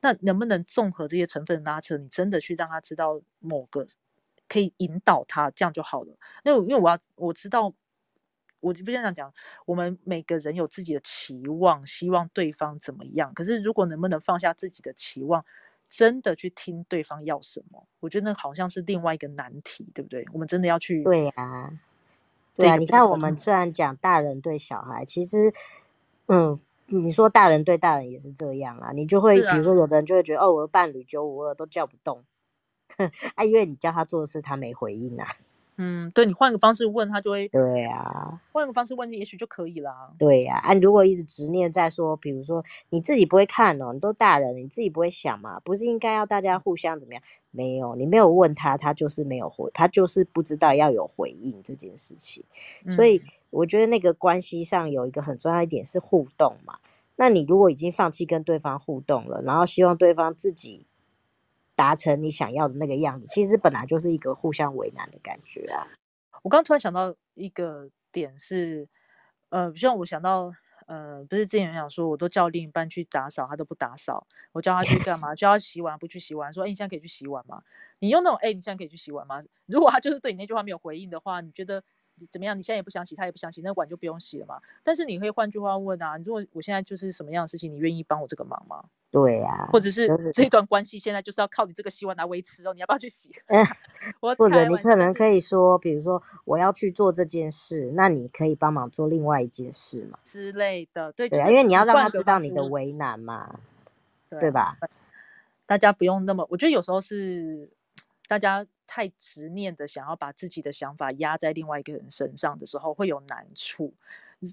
[0.00, 3.84] 那能不能综合这些成分拉扯，你真的去让他知道某个
[4.48, 6.14] 可以引导他，这样就好了。
[6.44, 7.74] 因为因为我要我知道，
[8.60, 9.34] 我就不这样讲，
[9.66, 13.34] 我们每个人有自己的期望，希望对方怎么样。
[13.34, 15.44] 可是如果能不能放下自己的期望，
[15.88, 20.24] 真的去听对方要什么，我觉得那好像是另外一个难题，对不对？
[20.32, 21.72] 我们真的要去对呀、
[22.58, 25.52] 对啊，你看我分们虽然讲大人对小孩，其实，
[26.26, 32.24] 嗯，你说大人对大人也是这样啊，你就会啊比如说有的人就会觉得，哦，我的伴侣九五二都叫不动，
[33.36, 35.28] 啊，因为你叫他做的事他没回应啊，
[35.78, 40.12] 嗯，对你换个方式问他就会，对啊，换个方式问也许就可以啦。
[40.18, 47.22] 对呀、啊，如果一直执念在说，比如说你自己不会看哦，你都大人了，你自己不会想嘛，不是应该要大家互相怎么样？
[47.52, 52.44] 没有，你没有问他，他就是没有回，他就是不知道要有回应这件事情。
[52.90, 56.78] 所以嗯我觉得那个关系上有一个很重要一点是互动嘛。
[57.16, 60.86] 那你如果已经放弃跟对方互动了，然后希望对方自己
[61.78, 65.86] 达成你想要的那个样子，其实本来就是一个互相为难的感觉啊。
[66.42, 68.88] 我刚突然想到一个点是，
[69.50, 70.52] 呃，像我想到，
[70.88, 75.36] 呃，不是之前有想说，我都叫另一半去打扫，他都不打扫，我叫他去干嘛？
[75.36, 77.62] 叫他洗碗，不去洗碗，说，哎，你现在可以去洗碗吗？
[78.00, 79.44] 你用那种，哎，你现在可以去洗碗吗？
[79.66, 81.84] 如果他就是对你那句话没有回应的话，你觉得
[82.32, 82.58] 怎么样？
[82.58, 84.60] 你现在也不想洗，他也不想洗，那碗就不用洗了嘛。
[84.82, 88.84] 但是你会换句话问啊，如果我现在就是什么样的事情，你愿意帮我这个忙吗？
[89.10, 93.30] 对呀、或者是就是这段关系现在就是要靠你这个洗碗来维持哦，你要不要去洗？
[93.48, 93.64] 嗯
[94.20, 100.18] 或者你可能可以说，比如说我要去做这件事，那你可以帮忙做另外一件事嘛？
[100.24, 103.58] 之类的，对，对啊，因为你要让他知道你的为难嘛，
[104.38, 104.76] 对吧？
[105.66, 107.70] 大家不用那么，我觉得有时候是
[108.26, 113.94] 大家太执念的想要把自己的想法压在另外一个人身上的时候，会有难处。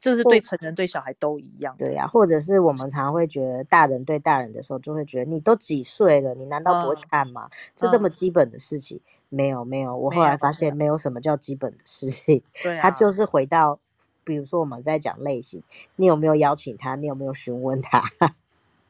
[0.02, 1.86] 这是对成人对小孩都一样的。
[1.86, 7.50] 对呀、或者是我们常常会觉得大人对大人的时候，就会觉得你都几岁了，你难道不会嗯看吗？
[7.76, 13.80] 这这么嗯基本的事情，没有没有，我没后来发现没有什么叫基本的事情，对啊，他就是回到，
[14.24, 15.62] 比如说我们在讲类型，
[15.98, 18.02] 你有没有邀请他，你有没有询问他？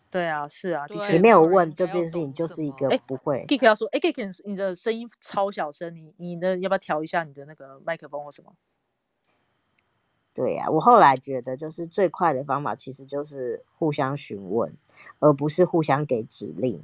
[0.09, 3.43] 对啊，是啊，的确你没有问这应该要件事情，就是一个哎不会。
[3.49, 8.53] Kik 要说，哎，Kik，你的声音超小声，你你的要不要调一下你的那个麦克风或什么？
[10.35, 14.75] 对呀、我后来觉得，就是最快的方法其实就是互相询问，
[15.19, 16.83] 而不是互相给指令。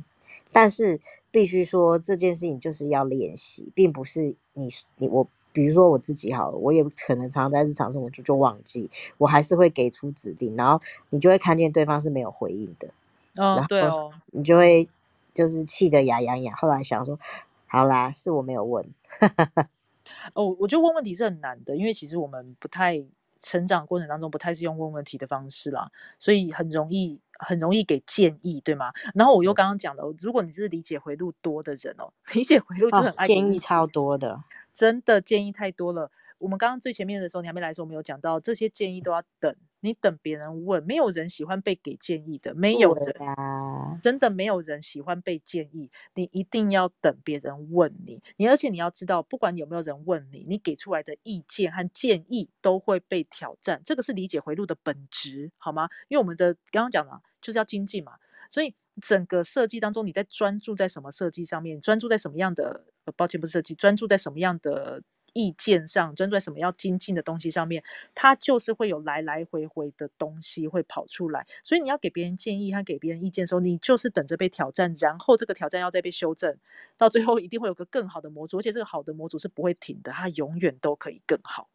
[0.54, 12.88] 但是必须说这件事情就是要练习，并不是你你我，比如说我自己好了，我也可能常常在日常生活中就忘记，我还是会给出指令，然后你就会看见对方是没有回应的，
[13.36, 14.89] 嗯然，后对哦，你就会
[15.34, 16.56] 就是气得牙痒痒。
[16.56, 17.20] 后来想说，
[17.68, 18.89] 好啦，是我没有问，
[20.36, 23.04] 哦，我觉得问问题是很难的，因为其实我们不太
[23.41, 28.93] 成长过程当中不太是用问问题的方式啦，所以很容易很容易给建议，对吗？
[29.15, 36.11] 然后我又刚刚讲的，如果你是理解回路多的人哦， 理解回路就哦很，建议超多的，真的建议太多了。
[36.41, 43.13] 我们刚刚最前面的时候，你还没来的时候，我们有讲到这些建议都要等，你等别人问，没有人喜欢被给建议的，没有人。
[43.19, 55.89] 呀、真的没有人喜欢被建议，你一定要等别人问你，你而且你要知道，不管有没有人问你，你给出来的意见和建议都会被挑战，这个是理解回路的本质，好吗？
[56.07, 58.13] 因为我们的刚刚讲了，就是要精进嘛，
[58.49, 65.03] 所以整个设计当中，你在专注在什么设计上面，专注在什么样的，呃，抱歉不是设计，专注在什么样的
[65.34, 67.84] 意见上，专注在什么要精进的东西上面，
[68.15, 71.45] 它就是会有来来回回的东西会跑出来。
[71.63, 76.57] 所以你要给别人建议他给别人意见的时候，你就是等着被挑战，然后这个挑战要再被修正，
[76.97, 81.69] 到最后一定会有个更好的模组，而且这个好的模组是不会停的，它永远都可以更好。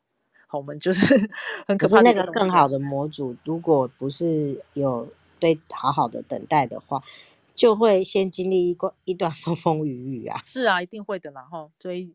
[0.48, 1.00] 好，我们就是
[1.66, 5.09] 很可可是那怕的一个更好的模组，如果不是有
[5.40, 7.02] 被好好的等待的话，
[7.54, 10.40] 就会先经历一段一段 风风雨雨啊。
[10.44, 12.14] 是啊，一定会的啦哈，所以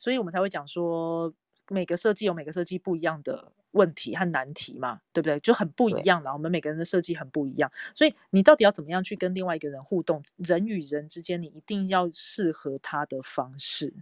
[0.00, 1.30] 所以我们才会讲说，
[1.68, 5.38] 每个设计有每个设计不一样的问题和难题嘛，对不对？
[5.40, 10.22] 就很不一对样啦，我们每个人的设计很不一样，所以你到底要怎么样去跟另外一个人互动？
[10.36, 13.92] 人与人之间，你一定要适合他的方式，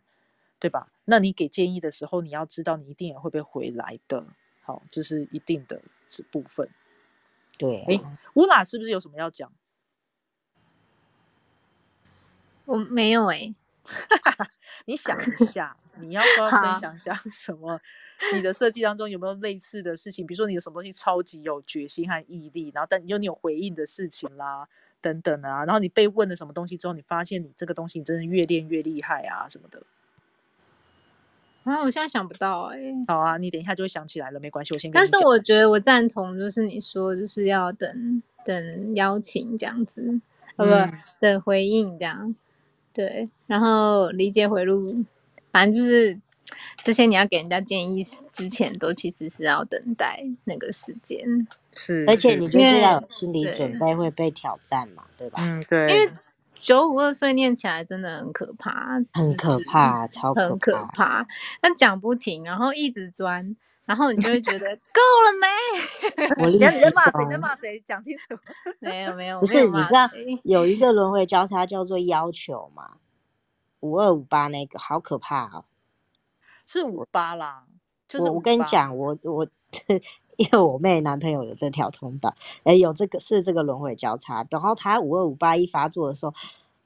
[0.60, 0.92] 对吧？
[1.04, 4.24] 那你给建议的时候，你要知道你一定也会被回来的，
[4.62, 6.70] 好，这是一定的这部分。
[7.58, 9.52] 对诶啊，乌拉是不是有什么要讲？
[12.66, 13.52] 我没有哎、
[14.86, 17.80] 你想一下，你要不要分好享一下 什么？
[18.34, 20.26] 你的设计当中有没有类似的事情？
[20.26, 24.68] 比如说你有什么东西超级有决心和毅力，然后但有你有回应的事情啦，
[25.00, 29.82] 等等啊，然后你被问了什么东西之后，你发现你这个东西你真的越练越厉害啊什么的。
[31.64, 35.26] 啊，我现在想不到哎、好啊，你等一下就会想起来了，没关系，我先跟但是。
[35.26, 40.20] 我觉得我赞同，就是你说就是要等等邀请这样子，
[40.56, 42.34] 呃不、嗯等回应这样，
[42.98, 45.04] 对，然后理解回路，
[45.52, 46.18] 反正就是
[46.82, 55.38] 这些你要给人家建议之前，都其实是要等待那个时间，是，而且你就是要有心理对准备会被挑战嘛，对吧？
[55.40, 56.12] 嗯，对，因为
[56.58, 61.22] 九五二碎念起来真的很可怕，很可就是怕，超可很可怕。
[61.22, 61.26] 怕，
[61.60, 63.54] 但讲不停，然后一直钻，
[63.88, 66.44] 然后你就会觉得够了没？
[66.52, 67.24] 你在直骂谁？
[67.24, 67.80] 你在骂谁？
[67.80, 68.36] 讲清楚。
[68.80, 70.06] 没有没有，不是你知道
[70.44, 72.98] 有一个轮回交叉叫做要求嘛？
[73.80, 75.64] 五二五八那个好可怕哦。
[76.66, 77.64] 是五八啦，
[78.06, 79.48] 就是我我跟你58，讲，我我
[80.36, 82.34] 因为我妹男朋友有这条通道，
[82.64, 86.34] 哎，有这个是这个轮回交叉，然后他五二五八一发作的时候，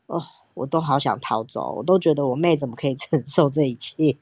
[0.06, 0.22] 哦，
[0.54, 4.16] 我都好想逃走，我都觉得我妹怎么可以承受这一切？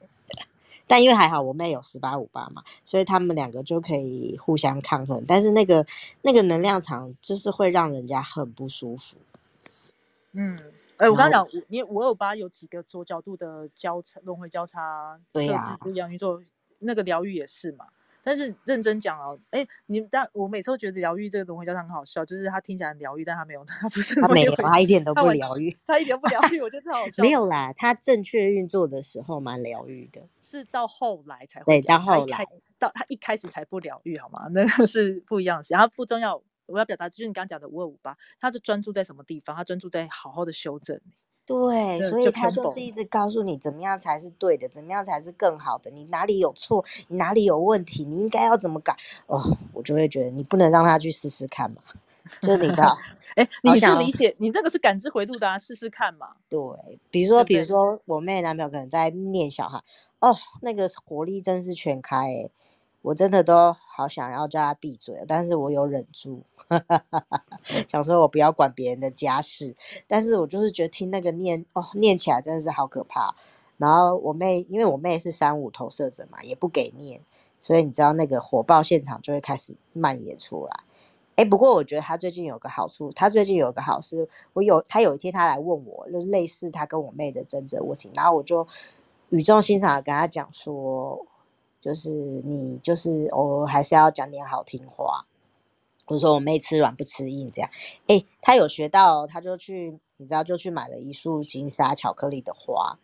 [0.91, 5.23] 但因为还好我妹有十八五八嘛，所以他们两个就可以互相抗衡。
[5.25, 5.85] 但是那个
[6.21, 9.15] 那个能量场就是会让人家很不舒服。
[10.33, 10.59] 嗯，
[10.97, 16.43] 哎，我刚讲五，你五二五八有几个左角度的交叉轮回交叉，各对呀自不一样运作，
[16.79, 17.85] 那个疗愈也是嘛。
[18.23, 25.77] 但是认真讲哦，哎，你但我每次都觉得疗愈这个东西叫它很好笑，就是它听起来很疗愈，但它没有， 它不是他没有，轮回他一点都不疗愈。
[25.87, 27.21] 它一点都 不疗愈，我觉得这好 笑。
[27.23, 30.21] 没有啦，他正确运作的时候蛮疗愈的。
[30.41, 32.45] 是到后来才会对到后来开
[32.77, 34.47] 到他一开始才不疗愈好吗？
[34.53, 35.73] 那个是不一样的事。
[35.73, 39.55] 然后不重要，我要表达就是你刚刚讲的五二五八，他就专注在什么地方？
[39.55, 41.11] 他专注在好好的修正你。
[41.45, 48.95] 对，所以他就是一直告诉你怎么样才是对的，怎么样才是更好的，你哪里有错，你哪里有问题，你应该要怎么改。
[49.27, 51.81] 哦，我就会觉得你不能让他去试试看嘛，
[52.41, 52.97] 就是你知道，
[53.35, 56.29] 哎，好你是想理解，你那个是感知回路的啊，试试看嘛。
[56.47, 56.59] 对，
[57.09, 59.81] 比如说，比如说我妹男朋友可能在念小孩，
[60.19, 62.51] 哦，那个活力真是全开诶，
[63.01, 66.43] 我真的都好想要叫他闭嘴，但是我有忍住，
[67.87, 69.75] 想说我不要管别人的家事，
[70.07, 73.35] 但是我就是觉得听那个念哦，念起来真的是好可怕。
[73.77, 77.19] 然后我妹，因为我妹是三五投射者嘛，也不给念，
[77.59, 80.83] 所以你知道那个火爆现场就会开始蔓延出来。
[81.37, 88.67] 哎，不过我觉得他最近有个好处，他最近有个好事，我有他有一天他来问我，就类似他跟我妹的争执问题，然后我就
[89.29, 91.25] 语重心长的跟他讲说，
[91.81, 95.25] 就是你就是偶尔还是要讲点好听话。
[96.07, 97.69] 我说我妹吃软不吃硬这样，
[98.07, 102.99] 哎，他有学到她，就去你知道就去买了一束金沙巧克力的花，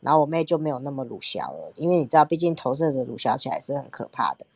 [0.00, 4.46] 然后我妹就没有那么鲁小了，因为你知道，毕竟投射者鲁小起来是很可怕的。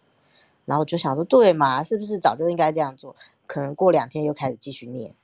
[0.67, 3.17] 然后我就想说，对嘛，是不是早就应该这样做？
[3.47, 5.15] 可能过两天又开始继续念，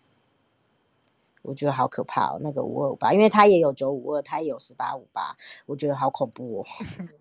[1.43, 2.39] 我觉得好可怕哦。
[2.43, 5.37] 那个五二五八，因为他也有九五二，他也有十八五八，
[5.67, 6.67] 我觉得好恐怖哦。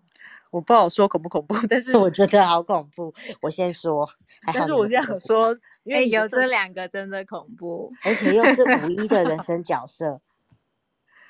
[0.50, 3.14] 我不好说恐不恐怖， 但是我觉得好恐怖。
[3.40, 4.08] 我先说，
[4.52, 5.52] 但是我这样说，
[5.84, 7.92] 因哎、为有这两个真的恐怖。
[8.04, 10.20] 而且又是五一的人 生角色，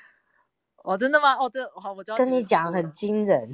[0.83, 1.35] 哦，真的吗？
[1.35, 3.51] 哦，这好，我就要跟你讲很惊人。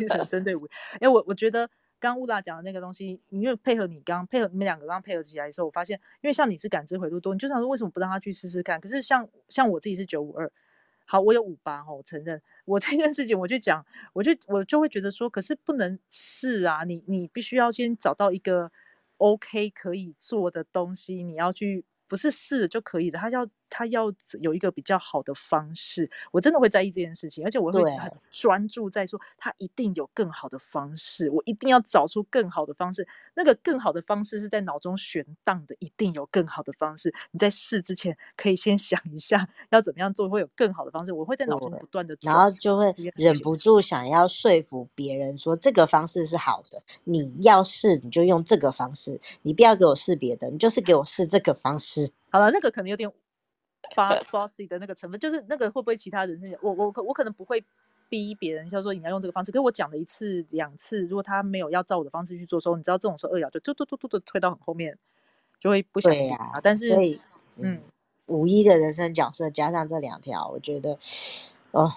[0.00, 0.68] 一直很针对我。
[0.98, 1.70] 哎，我我觉得
[2.00, 8.80] 刚乌拉讲的那个东西，因为配合你刚配合你们两个刚配合起来的时候，我发现，因为像你是感知回路多，你就想说为什么不让他去试试看？
[8.80, 10.50] 可是像像我自己是九五二，
[11.10, 18.70] 好，我有五八哈，我承认我这件事情，我就讲，我就我就会觉得说，可是不能试啊，你你必须要先找到一个
[19.16, 21.84] OK 可以做的东西，你要去。
[22.10, 33.06] 不是试就可以的，他要他要有一个比较好的方式，我真的会在意这件事情，而且我会很专注在说，他一定有更好的方式，我一定要找出更好的方式。
[33.34, 37.14] 那个更好的方式是在脑中悬荡的，一定有更好的方式。
[37.30, 41.12] 你在试之前，可以先 想一下要怎么样做会有更好的方式。
[41.12, 52.10] 我会在脑中不断的，然后就会忍不住想要说服别人说这个方式是好的，你要试你就用这个方式，你不要给我试别的，你就是给我试这个方式。
[52.32, 53.10] 好了，那个可能有点
[53.94, 57.64] boss bossy 的那个成分，就是那个会不会其他人是我我可我可能不会
[58.08, 64.98] 逼别人，像说你要用这个方式，可是我讲了一次两次，如果他没有要照我的方式去做的时候，你知道这种时候二爻就嘟嘟嘟嘟的推到很后面，
[65.58, 66.60] 就会不想呀、他。
[66.60, 67.18] 但是
[67.56, 67.80] 嗯，
[68.26, 70.98] 五一的人生角色加上这两条，我觉得
[71.72, 71.92] 哦，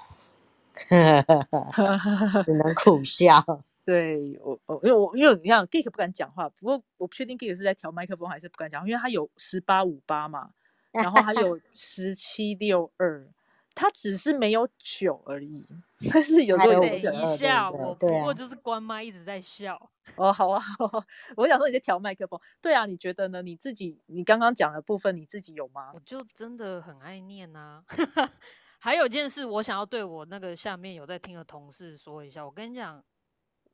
[2.46, 3.44] 只能苦笑。
[3.86, 10.52] 对我我因为我因为你看 Geek 不敢讲话，不过我不确定 Geek 是在调麦克风还是不敢讲，因为他有十八五八嘛，
[10.94, 13.28] 然后还有十七六二，
[13.76, 15.66] 它只是没有九而已，
[16.12, 16.98] 但是有时候有等一
[17.36, 19.90] 下，对不对我不过就是关麦一直在笑。
[20.16, 21.06] 哦，好啊， 好啊
[21.38, 23.42] 我想说你在调麦克风，对啊，你觉得呢？
[23.42, 26.00] 你自己你刚刚讲的部分你自己有吗我？
[26.02, 27.84] 就真的很爱念呐、
[28.78, 32.46] 还有一件事，我想要对我那个下面有在听的同事说一下。
[32.46, 33.02] 我跟你讲，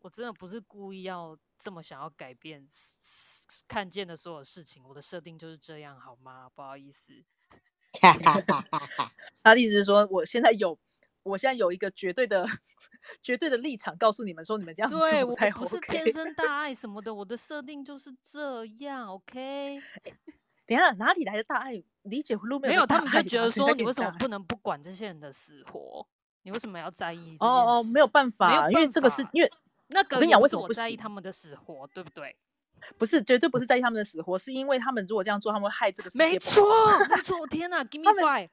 [0.01, 2.65] 我真的不是故意要这么想要改变
[3.67, 6.49] 看见的所有事情，我的设定就是这样，好吗？
[6.55, 7.13] 不好意思。
[9.43, 10.77] 他的意思是说，我现在有，
[11.23, 12.45] 我现在有一个绝对的、
[13.21, 15.79] 绝对的立场，告诉你们说，你们这样做对我不是。
[15.81, 19.81] 天生大爱什么的，我的设定就是这样，OK？
[20.65, 21.83] 等一下哪里来的大爱？
[22.03, 26.07] 理解回路没有，有他们就觉得说你为什么不能不管这些人的死活？
[26.43, 29.51] 你为什么要在意哦哦，没有事办法，因为这个是因为
[29.89, 32.35] 那个跟你讲为什么不在意他们的死活，对不对？
[32.97, 36.65] 不是绝对不是在意他们的死活，是因为他们如果这样做，他们会害这个世界没错。
[37.09, 38.49] 没错，天哪，Give me five！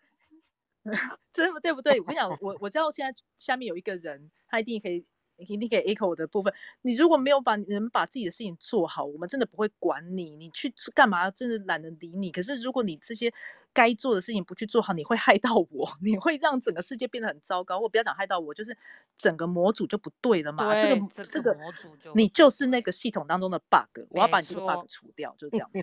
[1.32, 1.98] 真的对不对？
[2.00, 5.06] 我跟你讲，我我知道现在下面有一个人，他一定可以。
[5.38, 6.52] 你一定可以 echo 我的部分。
[6.82, 10.36] 你如果没有把能把自己的事情做好，我们真的不会管你。
[10.36, 11.30] 你去干嘛？
[11.30, 12.30] 真的懒得理你。
[12.30, 13.32] 可是如果你这些
[13.72, 17.78] 该做的事情不去做好，你会害到我， 你会让整个世界变得很糟糕。
[17.78, 18.76] 我不要讲害到我，就是
[19.16, 20.78] 整个模组就不对了嘛。
[20.78, 25.82] 这个这个模组就你就是那个系统当中的 bug，我要把你这个 bug 除掉，就是这样子。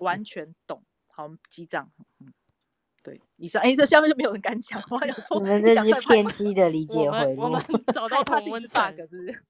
[0.00, 0.82] 完全懂。
[1.08, 1.90] 好，记账。
[2.20, 2.32] 嗯。
[3.02, 4.80] 对，以上哎，这下面就没有人敢讲。
[4.90, 7.42] 我想说，你们这是偏激的理解回路。
[7.42, 7.60] 我们
[7.92, 9.44] 找到 同温层，是不是？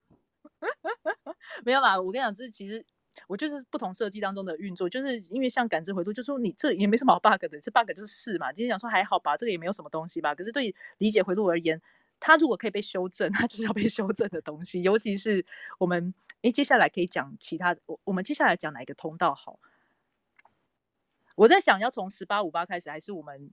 [1.64, 2.84] 没有啦，我跟你讲，这其实
[3.26, 8.52] 我就是不同设计当中的运作，就是因为像感知回路，就说你这也没什么好 bug 的，这 bug 就是是嘛。
[8.52, 10.34] 今天讲说还好吧，这个也没有什么东西吧。
[10.34, 11.82] 可是对理解回路而言，
[12.20, 14.80] 它如果可以被修正，它就是要被修正的东西。
[14.82, 15.44] 尤其是
[15.78, 19.58] 我们哎，接下来可以讲其他，我我们接下来讲哪一个通道好？
[21.34, 23.50] 我在想要从十八五八开始，还是我们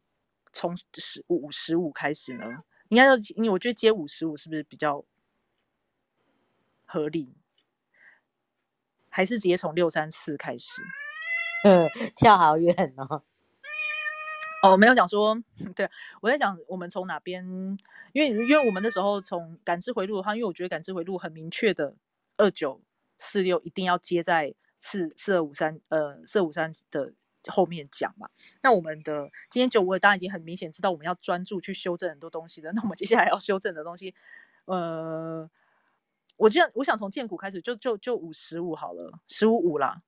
[0.52, 2.46] 从十五十五开始呢？
[2.90, 5.06] 应该要，因为我觉得接五十五是不是比较
[6.86, 7.36] 合理？
[9.10, 10.82] 还是直接从六三四开始？
[11.64, 13.24] 嗯， 跳好远哦。
[14.62, 15.42] 哦，没有讲说，
[15.76, 15.90] 对
[16.22, 17.46] 我在想我们从哪边？
[18.12, 21.96] 因为因为我们那时候从感知回路的话，因为我觉得感知回路很明确的
[22.38, 22.82] 二九
[23.18, 27.14] 四六一定要接在四四二五三呃四二五三的。
[27.48, 28.30] 后面讲嘛，
[28.62, 32.72] 那我们的今天九五二当然已经很明显知道我们要专注去修正很多东西了。
[32.76, 34.14] 那我们接下来要修正的东西，
[34.66, 35.50] 呃，
[36.38, 40.02] 我这样我想从建股开始，就就就五十五好了，十五五啦。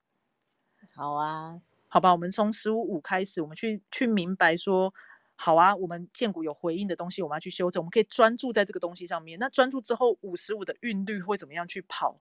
[0.94, 4.92] 好啊，好吧，我们从十五五开始，我们去去明白说，
[5.36, 9.38] 好啊，我们建股有回应的东西，我们要去修正，我们可以专注在这个东西上面。
[9.38, 12.20] 那专注之后，五十五的韵律会怎么样去跑？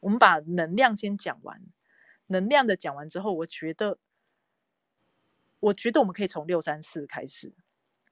[0.00, 1.60] 我们把能量先讲完。
[2.28, 3.98] 能量的讲完之后，我觉得，
[5.60, 7.52] 我觉得我们可以从六三四开始，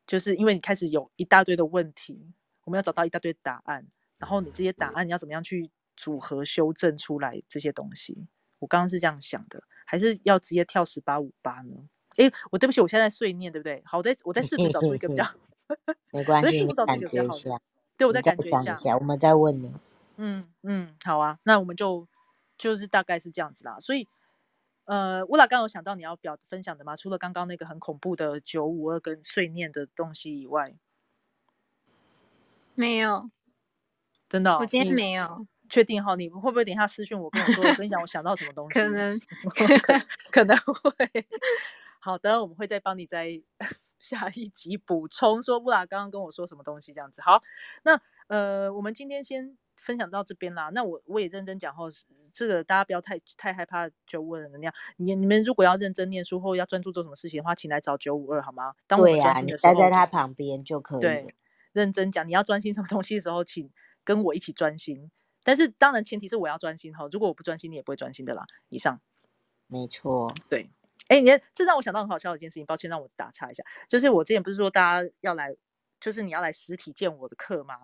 [0.06, 2.32] 就是因为你开始有一大堆的问题，
[2.64, 3.86] 我们要找到一大堆答案，
[4.18, 8.26] 然后你这些答案你要怎么样去组合修正出来这些东西？
[8.58, 11.76] 我刚刚是这样想的，还是要直接跳十八五八呢？
[12.16, 13.82] 哎，我对不起，我现在碎念对不对？
[13.84, 15.24] 好，我在我在试图找出一个比较，
[16.10, 17.60] 没关系，你感觉一下，
[17.98, 19.74] 对我再感觉一下，我们再问你。
[20.16, 22.08] 嗯嗯，好啊，那我们就。
[22.58, 24.08] 就是大概是这样子啦，所以，
[24.86, 26.96] 呃，乌拉刚有想到你要表分享的吗？
[26.96, 30.74] 除了刚刚那个很恐怖的九五二跟碎念的东西以外，
[32.74, 33.30] 没有，
[34.28, 38.74] 真的，我今天没有确定哈，你会不会等一下私讯我跟我说，我跟你讲我想到什么东西？
[38.80, 39.18] 可能，
[40.32, 41.26] 可能会。
[42.00, 43.42] 好的，我们会再帮你在
[43.98, 47.20] 下一集补充说乌拉刚刚跟我说什么东西这样子。
[47.20, 47.42] 好，
[47.82, 49.58] 那呃，我们今天先。
[49.78, 51.88] 分享到这边啦，那我我也认真讲后，
[52.36, 54.74] 这个大家不要太太害怕九五二的能量。
[54.98, 58.74] 你你们如果要认真念书或要专注做什么事情的话，请来找九五二好吗？
[58.86, 61.00] 对呀，你待在他旁边就可以。
[61.00, 61.34] 对，
[61.72, 63.70] 认真讲，你要专心什么东西的时候，请
[64.04, 65.10] 跟我一起专心。
[65.44, 68.44] 但是当然前提是我要专心哈，如果我不专心，你也不会专心的啦。
[68.68, 69.00] 以上，
[69.66, 70.68] 没错，对。
[71.08, 75.56] 哎，你这让我想到很好笑的一件事情，抱歉让我打岔一下，就是我之前不是说大家要来。
[76.06, 77.74] 就是你要来实体见我的课吗？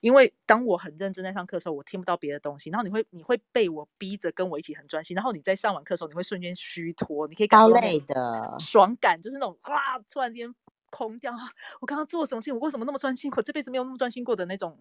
[0.00, 10.54] 因为当我很认真在上课的时候，我听不到别的东西，然后你会你会被我逼着跟我一起很专心，然后你在上完课的时候，你会瞬间虚脱，你可以感受累的爽感，就是那种哇，突然间
[10.90, 11.32] 空掉，
[11.80, 12.54] 我刚刚做了什么事情？
[12.54, 13.32] 我为什么那么专心？
[13.34, 14.78] 我这辈子没有那么专心过的那种。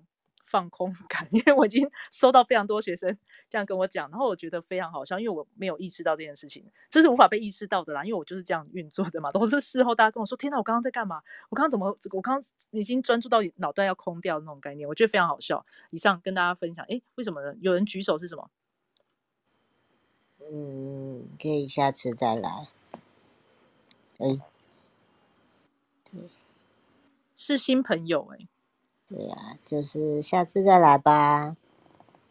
[0.49, 3.15] 放空感， 因为我已经收到非常多学生
[3.49, 9.29] 这样跟我讲，然后我觉得非常好笑，因为我没有意识到这件事情，这是无法被意识到的啦，因为我就是这样运作的嘛。
[9.39, 11.21] 都是事后大家跟我说：“天哪，我刚刚在干嘛？
[11.49, 11.95] 我刚刚怎么？
[12.11, 15.65] 我刚刚已经专注到脑袋要空掉那种概念。”我觉得非常好笑。
[15.91, 17.55] 以上跟大家分享，哎，为什么呢？
[17.61, 18.49] 有人举手是什么？
[20.51, 22.69] 嗯，可以下次再来。
[24.17, 24.37] 哎，
[26.11, 26.29] 对，
[27.35, 28.47] 是新朋友哎。
[29.09, 29.35] 对呀，
[29.65, 31.57] 就是下次再来吧。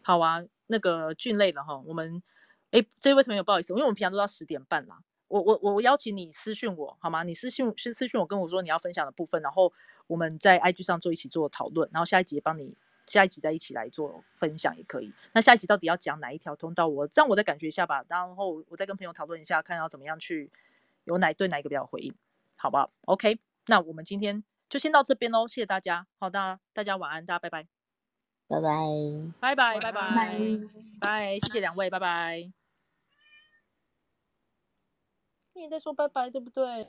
[0.01, 2.23] 好啊，那个俊累了哈，我们
[2.71, 5.01] 哎，这位朋友不好意思，因为我们平常都到十点半啦。
[5.27, 7.23] 我我我邀请你私讯我好吗？
[7.23, 9.73] 你私信私私讯我跟我说你要分享的部分，然后
[10.07, 12.75] 我们在 IG 上做一起做讨论，然后下一集帮你
[13.05, 15.13] 下一集再一起来做分享也可以。
[15.33, 16.87] 那下一集到底要讲哪一条通道？
[16.87, 20.49] 我这样我再感觉一下吧，然后我再跟朋友讨论一下，看要怎么样去
[21.03, 22.15] 有哪对哪一个比较回应，
[22.57, 24.43] 好不好？OK，那我们今天。
[24.69, 26.05] 就先到这边喽，谢谢大家。
[26.19, 27.67] 好的，大家晚安，大家拜拜，
[28.47, 28.75] 拜拜，
[29.39, 30.39] 拜拜，拜拜，
[31.01, 32.51] 拜，谢谢两位，拜拜。
[35.53, 36.87] 你也在说拜拜，对不对？